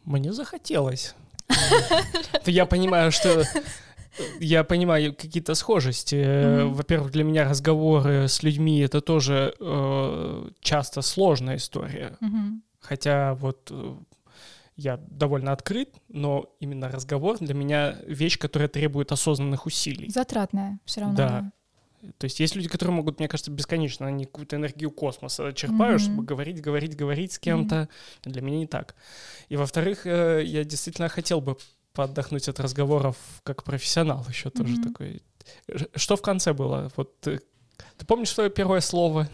[0.03, 1.15] Мне захотелось.
[2.45, 3.43] Я понимаю, что
[4.39, 6.15] я понимаю какие-то схожести.
[6.15, 6.73] Mm-hmm.
[6.73, 12.17] Во-первых, для меня разговоры с людьми это тоже э, часто сложная история.
[12.21, 12.59] Mm-hmm.
[12.79, 13.95] Хотя вот э,
[14.81, 20.09] я довольно открыт, но именно разговор для меня вещь, которая требует осознанных усилий.
[20.09, 21.15] Затратная все равно.
[21.15, 21.51] Да.
[22.17, 26.05] То есть есть люди, которые могут, мне кажется, бесконечно, они какую-то энергию космоса черпают, mm-hmm.
[26.05, 27.75] чтобы говорить, говорить, говорить с кем-то.
[28.23, 28.31] Mm-hmm.
[28.31, 28.95] Для меня не так.
[29.49, 31.57] И во-вторых, э, я действительно хотел бы
[31.93, 34.57] поотдохнуть от разговоров как профессионал еще mm-hmm.
[34.57, 35.21] тоже такой.
[35.95, 36.91] Что в конце было?
[36.95, 37.39] Вот ты,
[37.97, 39.29] ты помнишь свое первое слово?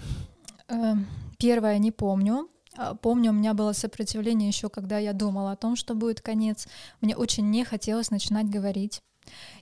[0.67, 2.49] Эм, первое не помню.
[2.78, 6.67] А, помню, у меня было сопротивление еще, когда я думала о том, что будет конец.
[7.01, 9.01] Мне очень не хотелось начинать говорить.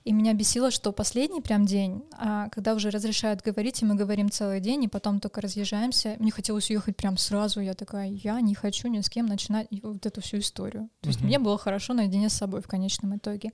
[0.04, 4.30] И меня бесило, что последний прям день, а когда уже разрешают говорить, и мы говорим
[4.30, 7.60] целый день, и потом только разъезжаемся, мне хотелось уехать прям сразу.
[7.60, 10.88] Я такая, я не хочу ни с кем начинать вот эту всю историю.
[11.00, 13.52] То есть мне было хорошо наедине с собой в конечном итоге.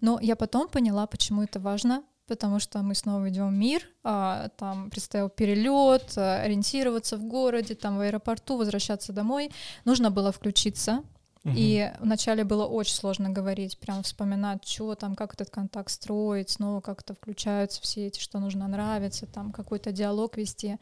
[0.00, 4.50] Но я потом поняла, почему это важно, потому что мы снова идем в мир, а,
[4.56, 9.50] там предстоял перелет, а, ориентироваться в городе, там в аэропорту, возвращаться домой.
[9.84, 11.02] Нужно было включиться.
[11.44, 11.54] Угу.
[11.56, 16.80] И вначале было очень сложно говорить, прям вспоминать, что там, как этот контакт строить, снова
[16.80, 20.76] как-то включаются все эти, что нужно нравиться, там какой-то диалог вести.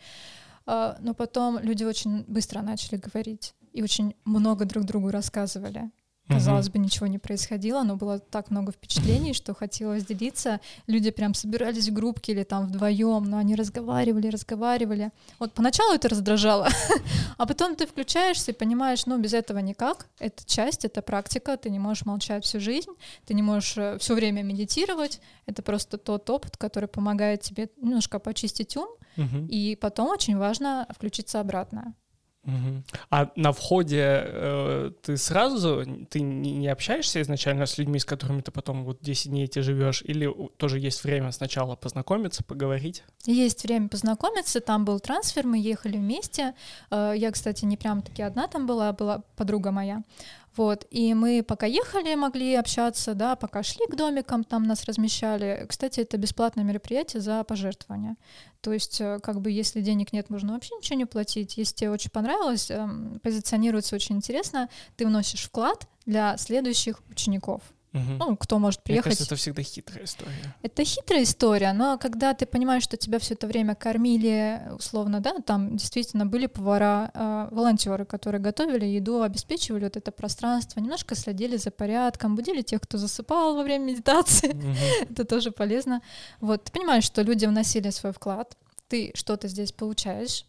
[0.66, 5.90] А, но потом люди очень быстро начали говорить и очень много друг другу рассказывали.
[6.28, 10.60] Казалось бы, ничего не происходило, но было так много впечатлений, что хотелось делиться.
[10.86, 15.10] Люди прям собирались в группке или там вдвоем, но они разговаривали, разговаривали.
[15.38, 16.68] Вот поначалу это раздражало,
[17.38, 20.06] а потом ты включаешься и понимаешь, ну, без этого никак.
[20.18, 22.90] Это часть, это практика, ты не можешь молчать всю жизнь,
[23.24, 25.20] ты не можешь э, все время медитировать.
[25.46, 28.88] Это просто тот опыт, который помогает тебе немножко почистить ум,
[29.48, 31.94] и потом очень важно включиться обратно.
[33.10, 38.40] А на входе э, ты сразу, ты не, не общаешься изначально с людьми, с которыми
[38.40, 43.04] ты потом вот 10 дней эти живешь, или тоже есть время сначала познакомиться, поговорить?
[43.24, 46.54] Есть время познакомиться, там был трансфер, мы ехали вместе.
[46.90, 50.02] Э, я, кстати, не прям таки одна там была, была подруга моя.
[50.58, 55.64] Вот, и мы пока ехали, могли общаться, да, пока шли к домикам, там нас размещали.
[55.68, 58.16] Кстати, это бесплатное мероприятие за пожертвование.
[58.60, 61.56] То есть, э, как бы, если денег нет, можно вообще ничего не платить.
[61.58, 67.62] Если тебе очень понравилось, эм, позиционируется очень интересно, ты вносишь вклад для следующих учеников.
[67.94, 68.12] Угу.
[68.18, 69.06] Ну, кто может приехать.
[69.06, 70.56] Мне кажется, это всегда хитрая история.
[70.62, 75.34] Это хитрая история, но когда ты понимаешь, что тебя все это время кормили, условно, да,
[75.40, 81.56] там действительно были повара, э, волонтеры, которые готовили еду, обеспечивали вот это пространство, немножко следили
[81.56, 84.52] за порядком, будили тех, кто засыпал во время медитации.
[84.52, 84.74] Угу.
[85.10, 86.02] это тоже полезно.
[86.40, 88.56] Вот, ты понимаешь, что люди вносили свой вклад,
[88.88, 90.44] ты что-то здесь получаешь,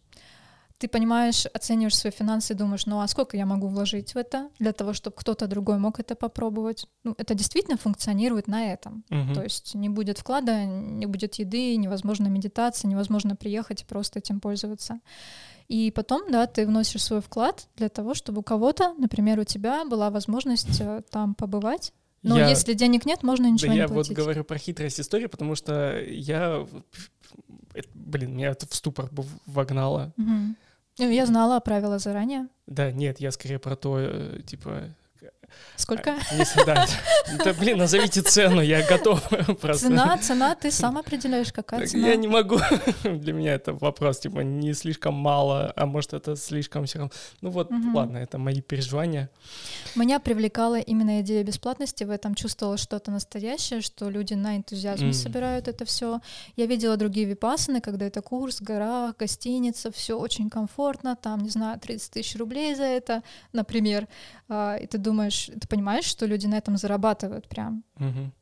[0.80, 4.48] ты понимаешь, оцениваешь свои финансы и думаешь, ну а сколько я могу вложить в это
[4.58, 6.86] для того, чтобы кто-то другой мог это попробовать.
[7.04, 9.04] Ну, это действительно функционирует на этом.
[9.10, 9.34] Угу.
[9.34, 14.40] То есть не будет вклада, не будет еды, невозможно медитация, невозможно приехать и просто этим
[14.40, 15.00] пользоваться.
[15.68, 19.84] И потом, да, ты вносишь свой вклад для того, чтобы у кого-то, например, у тебя
[19.84, 23.88] была возможность э, там побывать, но я, если денег нет, можно ничего да не я
[23.88, 24.10] платить.
[24.10, 26.66] Я вот говорю про хитрость истории, потому что я,
[27.94, 29.10] блин, меня это в ступор
[29.46, 30.14] вогнало.
[30.16, 30.54] Угу.
[30.98, 32.48] Ну, я знала правила заранее.
[32.66, 34.94] Да, нет, я скорее про то, э, типа,
[35.76, 36.14] Сколько?
[36.30, 36.86] А, не, да,
[37.44, 39.22] да, блин, назовите цену, я готов
[39.60, 39.88] просто.
[39.88, 42.08] Цена, цена, ты сам определяешь, какая цена.
[42.08, 42.58] Я не могу.
[43.04, 47.12] Для меня это вопрос, типа, не слишком мало, а может, это слишком все равно.
[47.40, 47.96] Ну вот, угу.
[47.96, 49.30] ладно, это мои переживания.
[49.94, 55.12] Меня привлекала именно идея бесплатности, в этом чувствовала что-то настоящее, что люди на энтузиазме mm.
[55.12, 56.20] собирают это все.
[56.56, 61.78] Я видела другие випасаны, когда это курс, гора, гостиница, все очень комфортно, там, не знаю,
[61.78, 63.22] 30 тысяч рублей за это,
[63.52, 64.06] например.
[64.48, 67.84] А, и ты думаешь, ты понимаешь, что люди на этом зарабатывают прям.
[67.96, 68.32] Угу.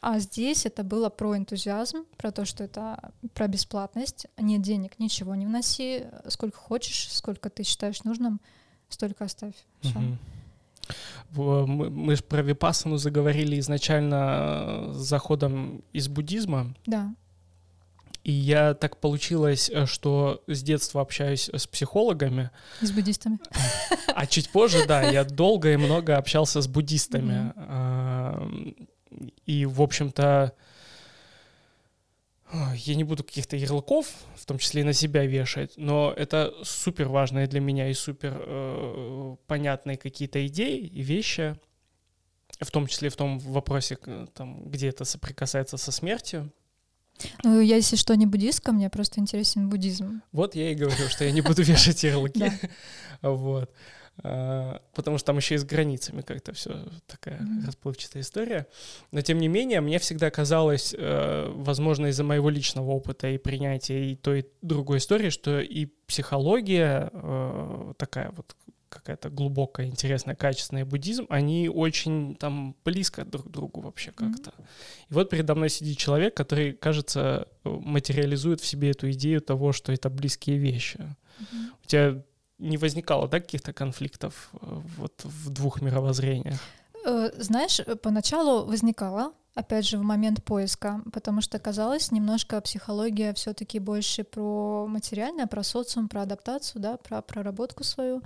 [0.00, 4.26] А здесь это было про энтузиазм, про то, что это про бесплатность.
[4.36, 6.04] Нет денег, ничего не вноси.
[6.28, 8.40] Сколько хочешь, сколько ты считаешь нужным,
[8.88, 9.54] столько оставь.
[9.80, 9.98] Все.
[9.98, 10.18] Угу.
[11.66, 16.74] Мы, мы же про випассану заговорили изначально с заходом из буддизма.
[16.86, 17.14] Да.
[18.24, 22.50] И я так получилось, э, что с детства общаюсь с психологами.
[22.82, 23.38] И с буддистами.
[24.08, 27.52] А чуть позже, да, я долго и много общался с буддистами.
[27.56, 28.88] Mm-hmm.
[29.46, 30.52] И, в общем-то,
[32.74, 34.06] я не буду каких-то ярлыков,
[34.36, 38.34] в том числе и на себя вешать, но это супер важные для меня и супер
[38.34, 41.56] э, понятные какие-то идеи и вещи,
[42.60, 43.98] в том числе в том вопросе,
[44.34, 46.50] там, где это соприкасается со смертью.
[47.44, 50.22] Ну, я, если что, не буддистка, мне просто интересен буддизм.
[50.32, 52.50] Вот я и говорю, что я не буду вешать ярлыки.
[53.22, 53.70] Вот.
[54.22, 58.66] А, потому что там еще и с границами как-то все такая расплывчатая история.
[59.12, 64.12] Но тем не менее, мне всегда казалось, э, возможно, из-за моего личного опыта и принятия
[64.12, 68.56] и той, и другой истории, что и психология э, такая вот
[68.88, 74.50] какая-то глубокая, интересная, качественная буддизм, они очень там близко друг к другу вообще как-то.
[74.50, 75.10] Mm-hmm.
[75.10, 79.92] И вот передо мной сидит человек, который, кажется, материализует в себе эту идею того, что
[79.92, 80.98] это близкие вещи.
[80.98, 81.66] Mm-hmm.
[81.84, 82.22] У тебя
[82.58, 86.58] не возникало, да, каких-то конфликтов э, вот в двух мировоззрениях?
[87.04, 93.52] Э, знаешь, поначалу возникало, опять же, в момент поиска, потому что казалось, немножко психология все
[93.52, 98.18] таки больше про материальное, про социум, про адаптацию, да, про проработку свою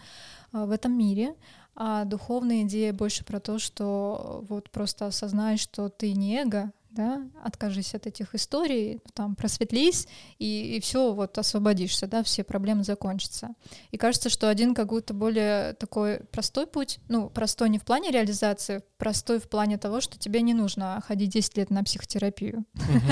[0.53, 1.35] э, в этом мире,
[1.75, 7.23] а духовная идея больше про то, что вот просто осознаешь, что ты не эго, да,
[7.43, 10.07] откажись от этих историй, там, просветлись,
[10.39, 13.55] и, и все, вот, освободишься, да, все проблемы закончатся.
[13.91, 18.11] И кажется, что один как будто более такой простой путь, ну, простой не в плане
[18.11, 22.65] реализации, простой в плане того, что тебе не нужно ходить 10 лет на психотерапию.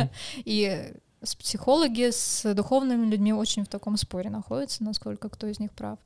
[0.44, 5.72] И с психологи, с духовными людьми очень в таком споре находятся, насколько кто из них
[5.72, 5.98] прав.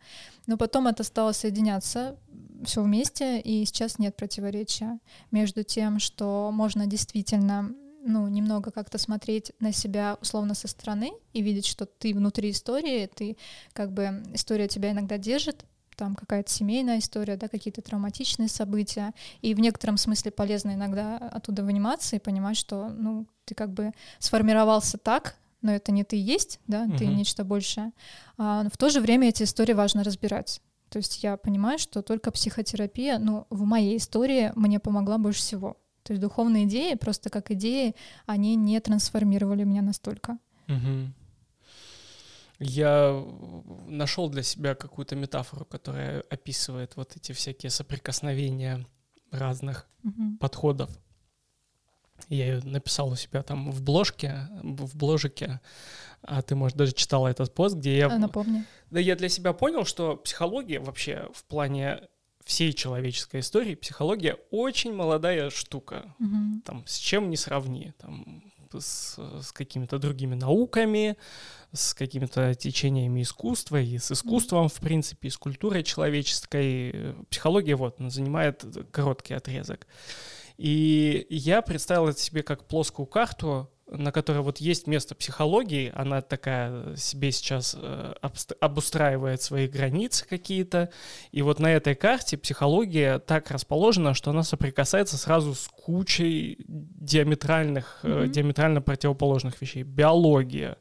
[0.47, 2.17] Но потом это стало соединяться
[2.65, 4.99] все вместе, и сейчас нет противоречия
[5.31, 11.41] между тем, что можно действительно ну, немного как-то смотреть на себя условно со стороны и
[11.41, 13.37] видеть, что ты внутри истории, ты
[13.73, 15.65] как бы история тебя иногда держит,
[15.97, 21.63] там какая-то семейная история, да, какие-то травматичные события, и в некотором смысле полезно иногда оттуда
[21.63, 26.61] выниматься и понимать, что, ну, ты как бы сформировался так, но это не ты есть,
[26.67, 26.99] да, угу.
[26.99, 27.93] ты нечто большее.
[28.37, 30.61] А, но в то же время эти истории важно разбирать.
[30.95, 35.77] То есть я понимаю, что только психотерапия, ну, в моей истории мне помогла больше всего.
[36.05, 40.39] То есть духовные идеи, просто как идеи, они не трансформировали меня настолько.
[40.69, 41.13] Угу.
[42.61, 43.25] Я
[43.89, 48.87] нашел для себя какую-то метафору, которая описывает вот эти всякие соприкосновения
[49.33, 50.37] разных угу.
[50.39, 50.97] подходов
[52.29, 55.61] я ее написал у себя там в бложке, в бложике,
[56.23, 58.07] а ты, может, даже читала этот пост, где я...
[58.07, 58.65] А, напомни.
[58.91, 62.01] Да, я для себя понял, что психология вообще в плане
[62.45, 66.15] всей человеческой истории, психология очень молодая штука.
[66.21, 66.63] Угу.
[66.65, 67.93] Там с чем не сравни.
[67.99, 68.43] Там
[68.73, 71.17] с, с какими-то другими науками,
[71.73, 77.15] с какими-то течениями искусства и с искусством, в принципе, и с культурой человеческой.
[77.31, 79.87] Психология вот занимает короткий отрезок.
[80.57, 86.23] И я представил это себе как плоскую карту, на которой вот есть место психологии, она
[86.23, 88.15] такая себе сейчас э,
[88.61, 90.91] обустраивает свои границы какие-то,
[91.33, 98.01] и вот на этой карте психология так расположена, что она соприкасается сразу с кучей диаметральных,
[98.03, 98.29] mm-hmm.
[98.29, 99.83] диаметрально противоположных вещей.
[99.83, 100.79] Биология,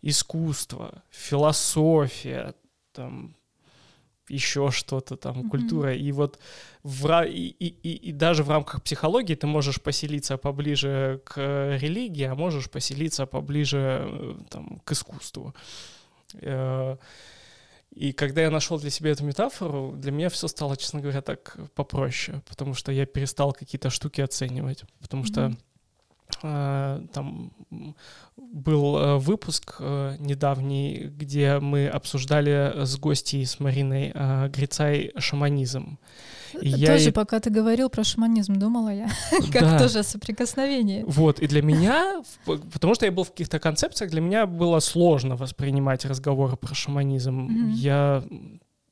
[0.00, 2.54] искусство, философия,
[2.92, 3.36] там,
[4.28, 5.48] еще что-то там, mm-hmm.
[5.48, 5.94] культура.
[5.94, 6.38] И вот
[6.82, 11.36] в, и, и, и даже в рамках психологии ты можешь поселиться поближе к
[11.80, 15.54] религии, а можешь поселиться поближе э, там, к искусству.
[16.34, 16.96] Э,
[17.90, 21.56] и когда я нашел для себя эту метафору, для меня все стало, честно говоря, так
[21.74, 25.26] попроще, потому что я перестал какие-то штуки оценивать, потому mm-hmm.
[25.26, 25.75] что Э,
[26.40, 27.52] там
[28.36, 34.12] был э, выпуск э, недавний, где мы обсуждали с гостьей, с Мариной
[34.48, 35.98] Грицай шаманизм.
[36.60, 37.12] И тоже, я...
[37.12, 39.08] пока ты говорил про шаманизм, думала я,
[39.52, 39.78] как да.
[39.78, 41.04] тоже соприкосновение.
[41.06, 45.36] Вот, и для меня, потому что я был в каких-то концепциях, для меня было сложно
[45.36, 47.48] воспринимать разговоры про шаманизм.
[47.48, 47.70] Mm-hmm.
[47.72, 48.24] Я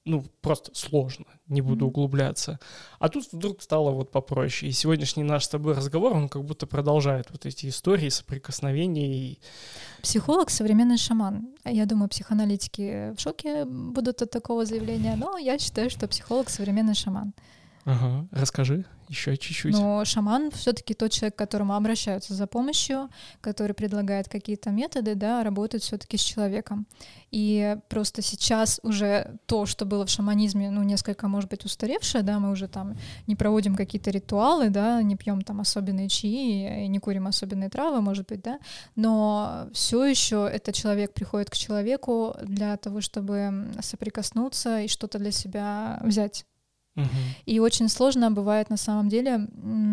[0.05, 2.59] ну, просто сложно, не буду углубляться.
[2.99, 4.71] А тут вдруг стало вот попроще.
[4.71, 9.39] И сегодняшний наш с тобой разговор, он как будто продолжает вот эти истории, соприкосновения.
[10.03, 11.49] Психолог— современный шаман.
[11.65, 16.95] Я думаю, психоаналитики в шоке будут от такого заявления, но я считаю, что психолог— современный
[16.95, 17.33] шаман.
[17.85, 19.73] Ага, расскажи еще чуть-чуть.
[19.73, 23.11] Но шаман все-таки тот человек, к которому обращаются за помощью,
[23.41, 26.87] который предлагает какие-то методы, да, работает все-таки с человеком.
[27.31, 32.39] И просто сейчас уже то, что было в шаманизме, ну, несколько, может быть, устаревшее, да,
[32.39, 36.99] мы уже там не проводим какие-то ритуалы, да, не пьем там особенные чаи и не
[36.99, 38.59] курим особенные травы, может быть, да,
[38.97, 45.31] но все еще этот человек приходит к человеку для того, чтобы соприкоснуться и что-то для
[45.31, 46.47] себя взять
[47.45, 49.49] и очень сложно бывает на самом деле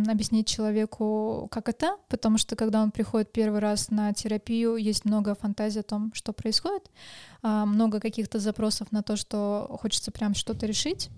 [0.07, 5.33] объяснить человеку, как это, потому что когда он приходит первый раз на терапию, есть много
[5.35, 6.91] фантазий о том, что происходит,
[7.41, 11.09] а, много каких-то запросов на то, что хочется прям что-то решить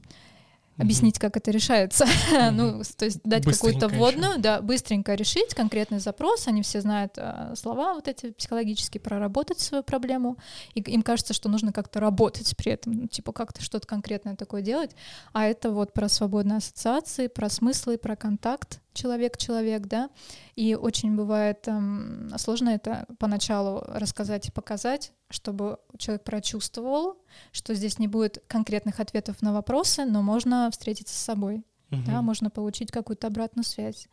[0.77, 2.05] объяснить, как это решается.
[2.51, 6.47] ну, то есть дать какую-то вводную, да, быстренько решить конкретный запрос.
[6.47, 10.37] Они все знают э, слова вот эти психологические, проработать свою проблему.
[10.73, 14.61] И им кажется, что нужно как-то работать при этом, ну, типа как-то что-то конкретное такое
[14.61, 14.91] делать.
[15.31, 20.09] А это вот про свободные ассоциации, про смыслы, про контакт человек-человек, да,
[20.55, 27.17] и очень бывает эм, сложно это поначалу рассказать и показать, чтобы человек прочувствовал,
[27.51, 32.01] что здесь не будет конкретных ответов на вопросы, но можно встретиться с собой, угу.
[32.05, 34.07] да, можно получить какую-то обратную связь,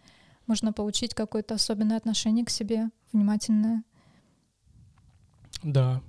[0.47, 3.85] можно получить какое-то особенное отношение к себе, внимательное.
[5.63, 6.01] Да,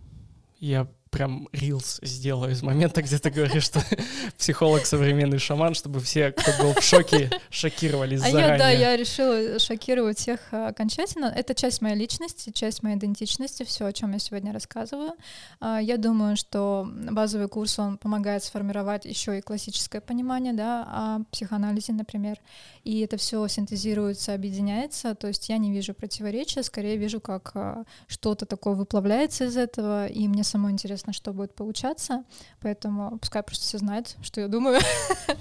[0.59, 3.81] я прям рилс сделаю из момента, где ты говоришь, что
[4.37, 8.51] психолог современный шаман, чтобы все, кто был в шоке, шокировались а заранее.
[8.51, 11.25] Я, да, я решила шокировать всех а, окончательно.
[11.25, 15.11] Это часть моей личности, часть моей идентичности, все, о чем я сегодня рассказываю.
[15.59, 21.19] А, я думаю, что базовый курс, он помогает сформировать еще и классическое понимание, да, о
[21.31, 22.37] психоанализе, например.
[22.85, 27.83] И это все синтезируется, объединяется, то есть я не вижу противоречия, скорее вижу, как а,
[28.07, 32.23] что-то такое выплавляется из этого, и мне самой интересно неизвестно, что будет получаться,
[32.59, 34.79] поэтому пускай просто все знают, что я думаю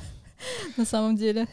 [0.77, 1.47] на самом деле.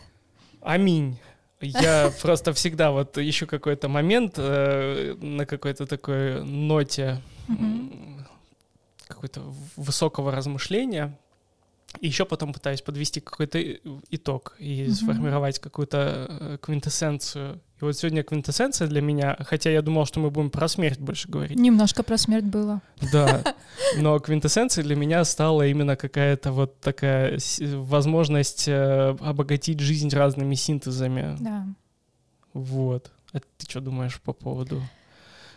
[0.62, 1.18] Аминь.
[1.62, 7.22] Я просто всегда вот ищу какой-то момент э, на какой-то такой ноте
[9.08, 9.42] какой-то
[9.78, 11.18] высокого размышления,
[12.02, 13.58] и еще потом пытаюсь подвести какой-то
[14.12, 14.92] итог и mm-hmm.
[14.92, 17.60] сформировать какую-то э, квинтэссенцию.
[17.80, 21.30] И вот сегодня квинтэссенция для меня, хотя я думал, что мы будем про смерть больше
[21.30, 21.60] говорить.
[21.60, 22.82] Немножко про смерть было.
[23.12, 23.44] Да,
[23.98, 31.38] но квинтэссенцией для меня стала именно какая-то вот такая возможность э, обогатить жизнь разными синтезами.
[31.40, 31.68] Да.
[32.54, 33.12] Вот.
[33.34, 34.82] А ты что думаешь по поводу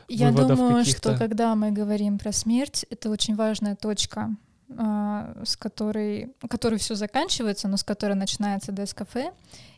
[0.09, 4.37] Я думаю, что когда мы говорим про смерть, это очень важная точка
[4.71, 9.33] с которой, которой все заканчивается, но с которой начинается ДС-кафе,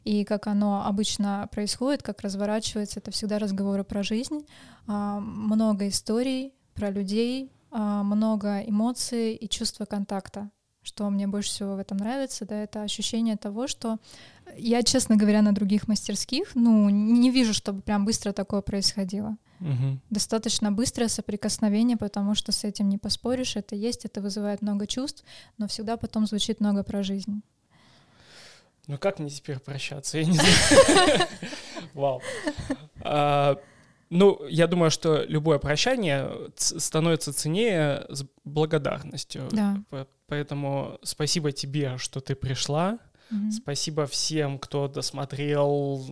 [0.04, 4.46] и как оно обычно происходит, как разворачивается, это всегда разговоры про жизнь,
[4.86, 10.50] а, много историй про людей, а, много эмоций и чувства контакта.
[10.82, 13.98] Что мне больше всего в этом нравится, да, это ощущение того, что
[14.56, 19.36] я, честно говоря, на других мастерских, ну, не вижу, чтобы прям быстро такое происходило.
[19.62, 19.98] Угу.
[20.10, 25.24] Достаточно быстрое соприкосновение, потому что с этим не поспоришь, это есть, это вызывает много чувств,
[25.58, 27.42] но всегда потом звучит много про жизнь.
[28.88, 30.18] Ну как мне теперь прощаться?
[30.18, 31.28] Я не знаю.
[31.94, 32.20] Вау.
[33.00, 33.56] А,
[34.10, 39.48] ну, я думаю, что любое прощание становится ценнее с благодарностью.
[39.52, 39.76] Да.
[40.26, 42.98] Поэтому спасибо тебе, что ты пришла.
[43.30, 43.50] Mm-hmm.
[43.50, 46.04] Спасибо всем, кто досмотрел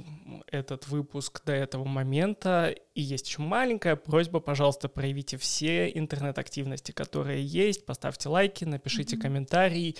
[0.46, 2.74] этот выпуск до этого момента.
[2.94, 9.20] И есть еще маленькая просьба, пожалуйста, проявите все интернет-активности, которые есть, поставьте лайки, напишите mm-hmm.
[9.20, 9.96] комментарий,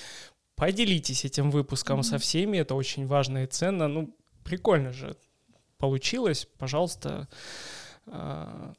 [0.55, 2.05] поделитесь этим выпуском mm-hmm.
[2.05, 3.89] со всеми, это очень важно и ценно.
[3.89, 5.17] Ну, прикольно же
[5.79, 7.29] получилось, пожалуйста,
[8.07, 8.73] а,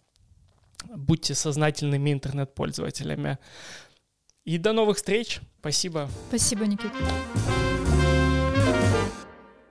[0.95, 3.37] будьте сознательными интернет-пользователями.
[4.43, 5.39] И до новых встреч.
[5.59, 6.09] Спасибо.
[6.29, 6.95] Спасибо, Никита.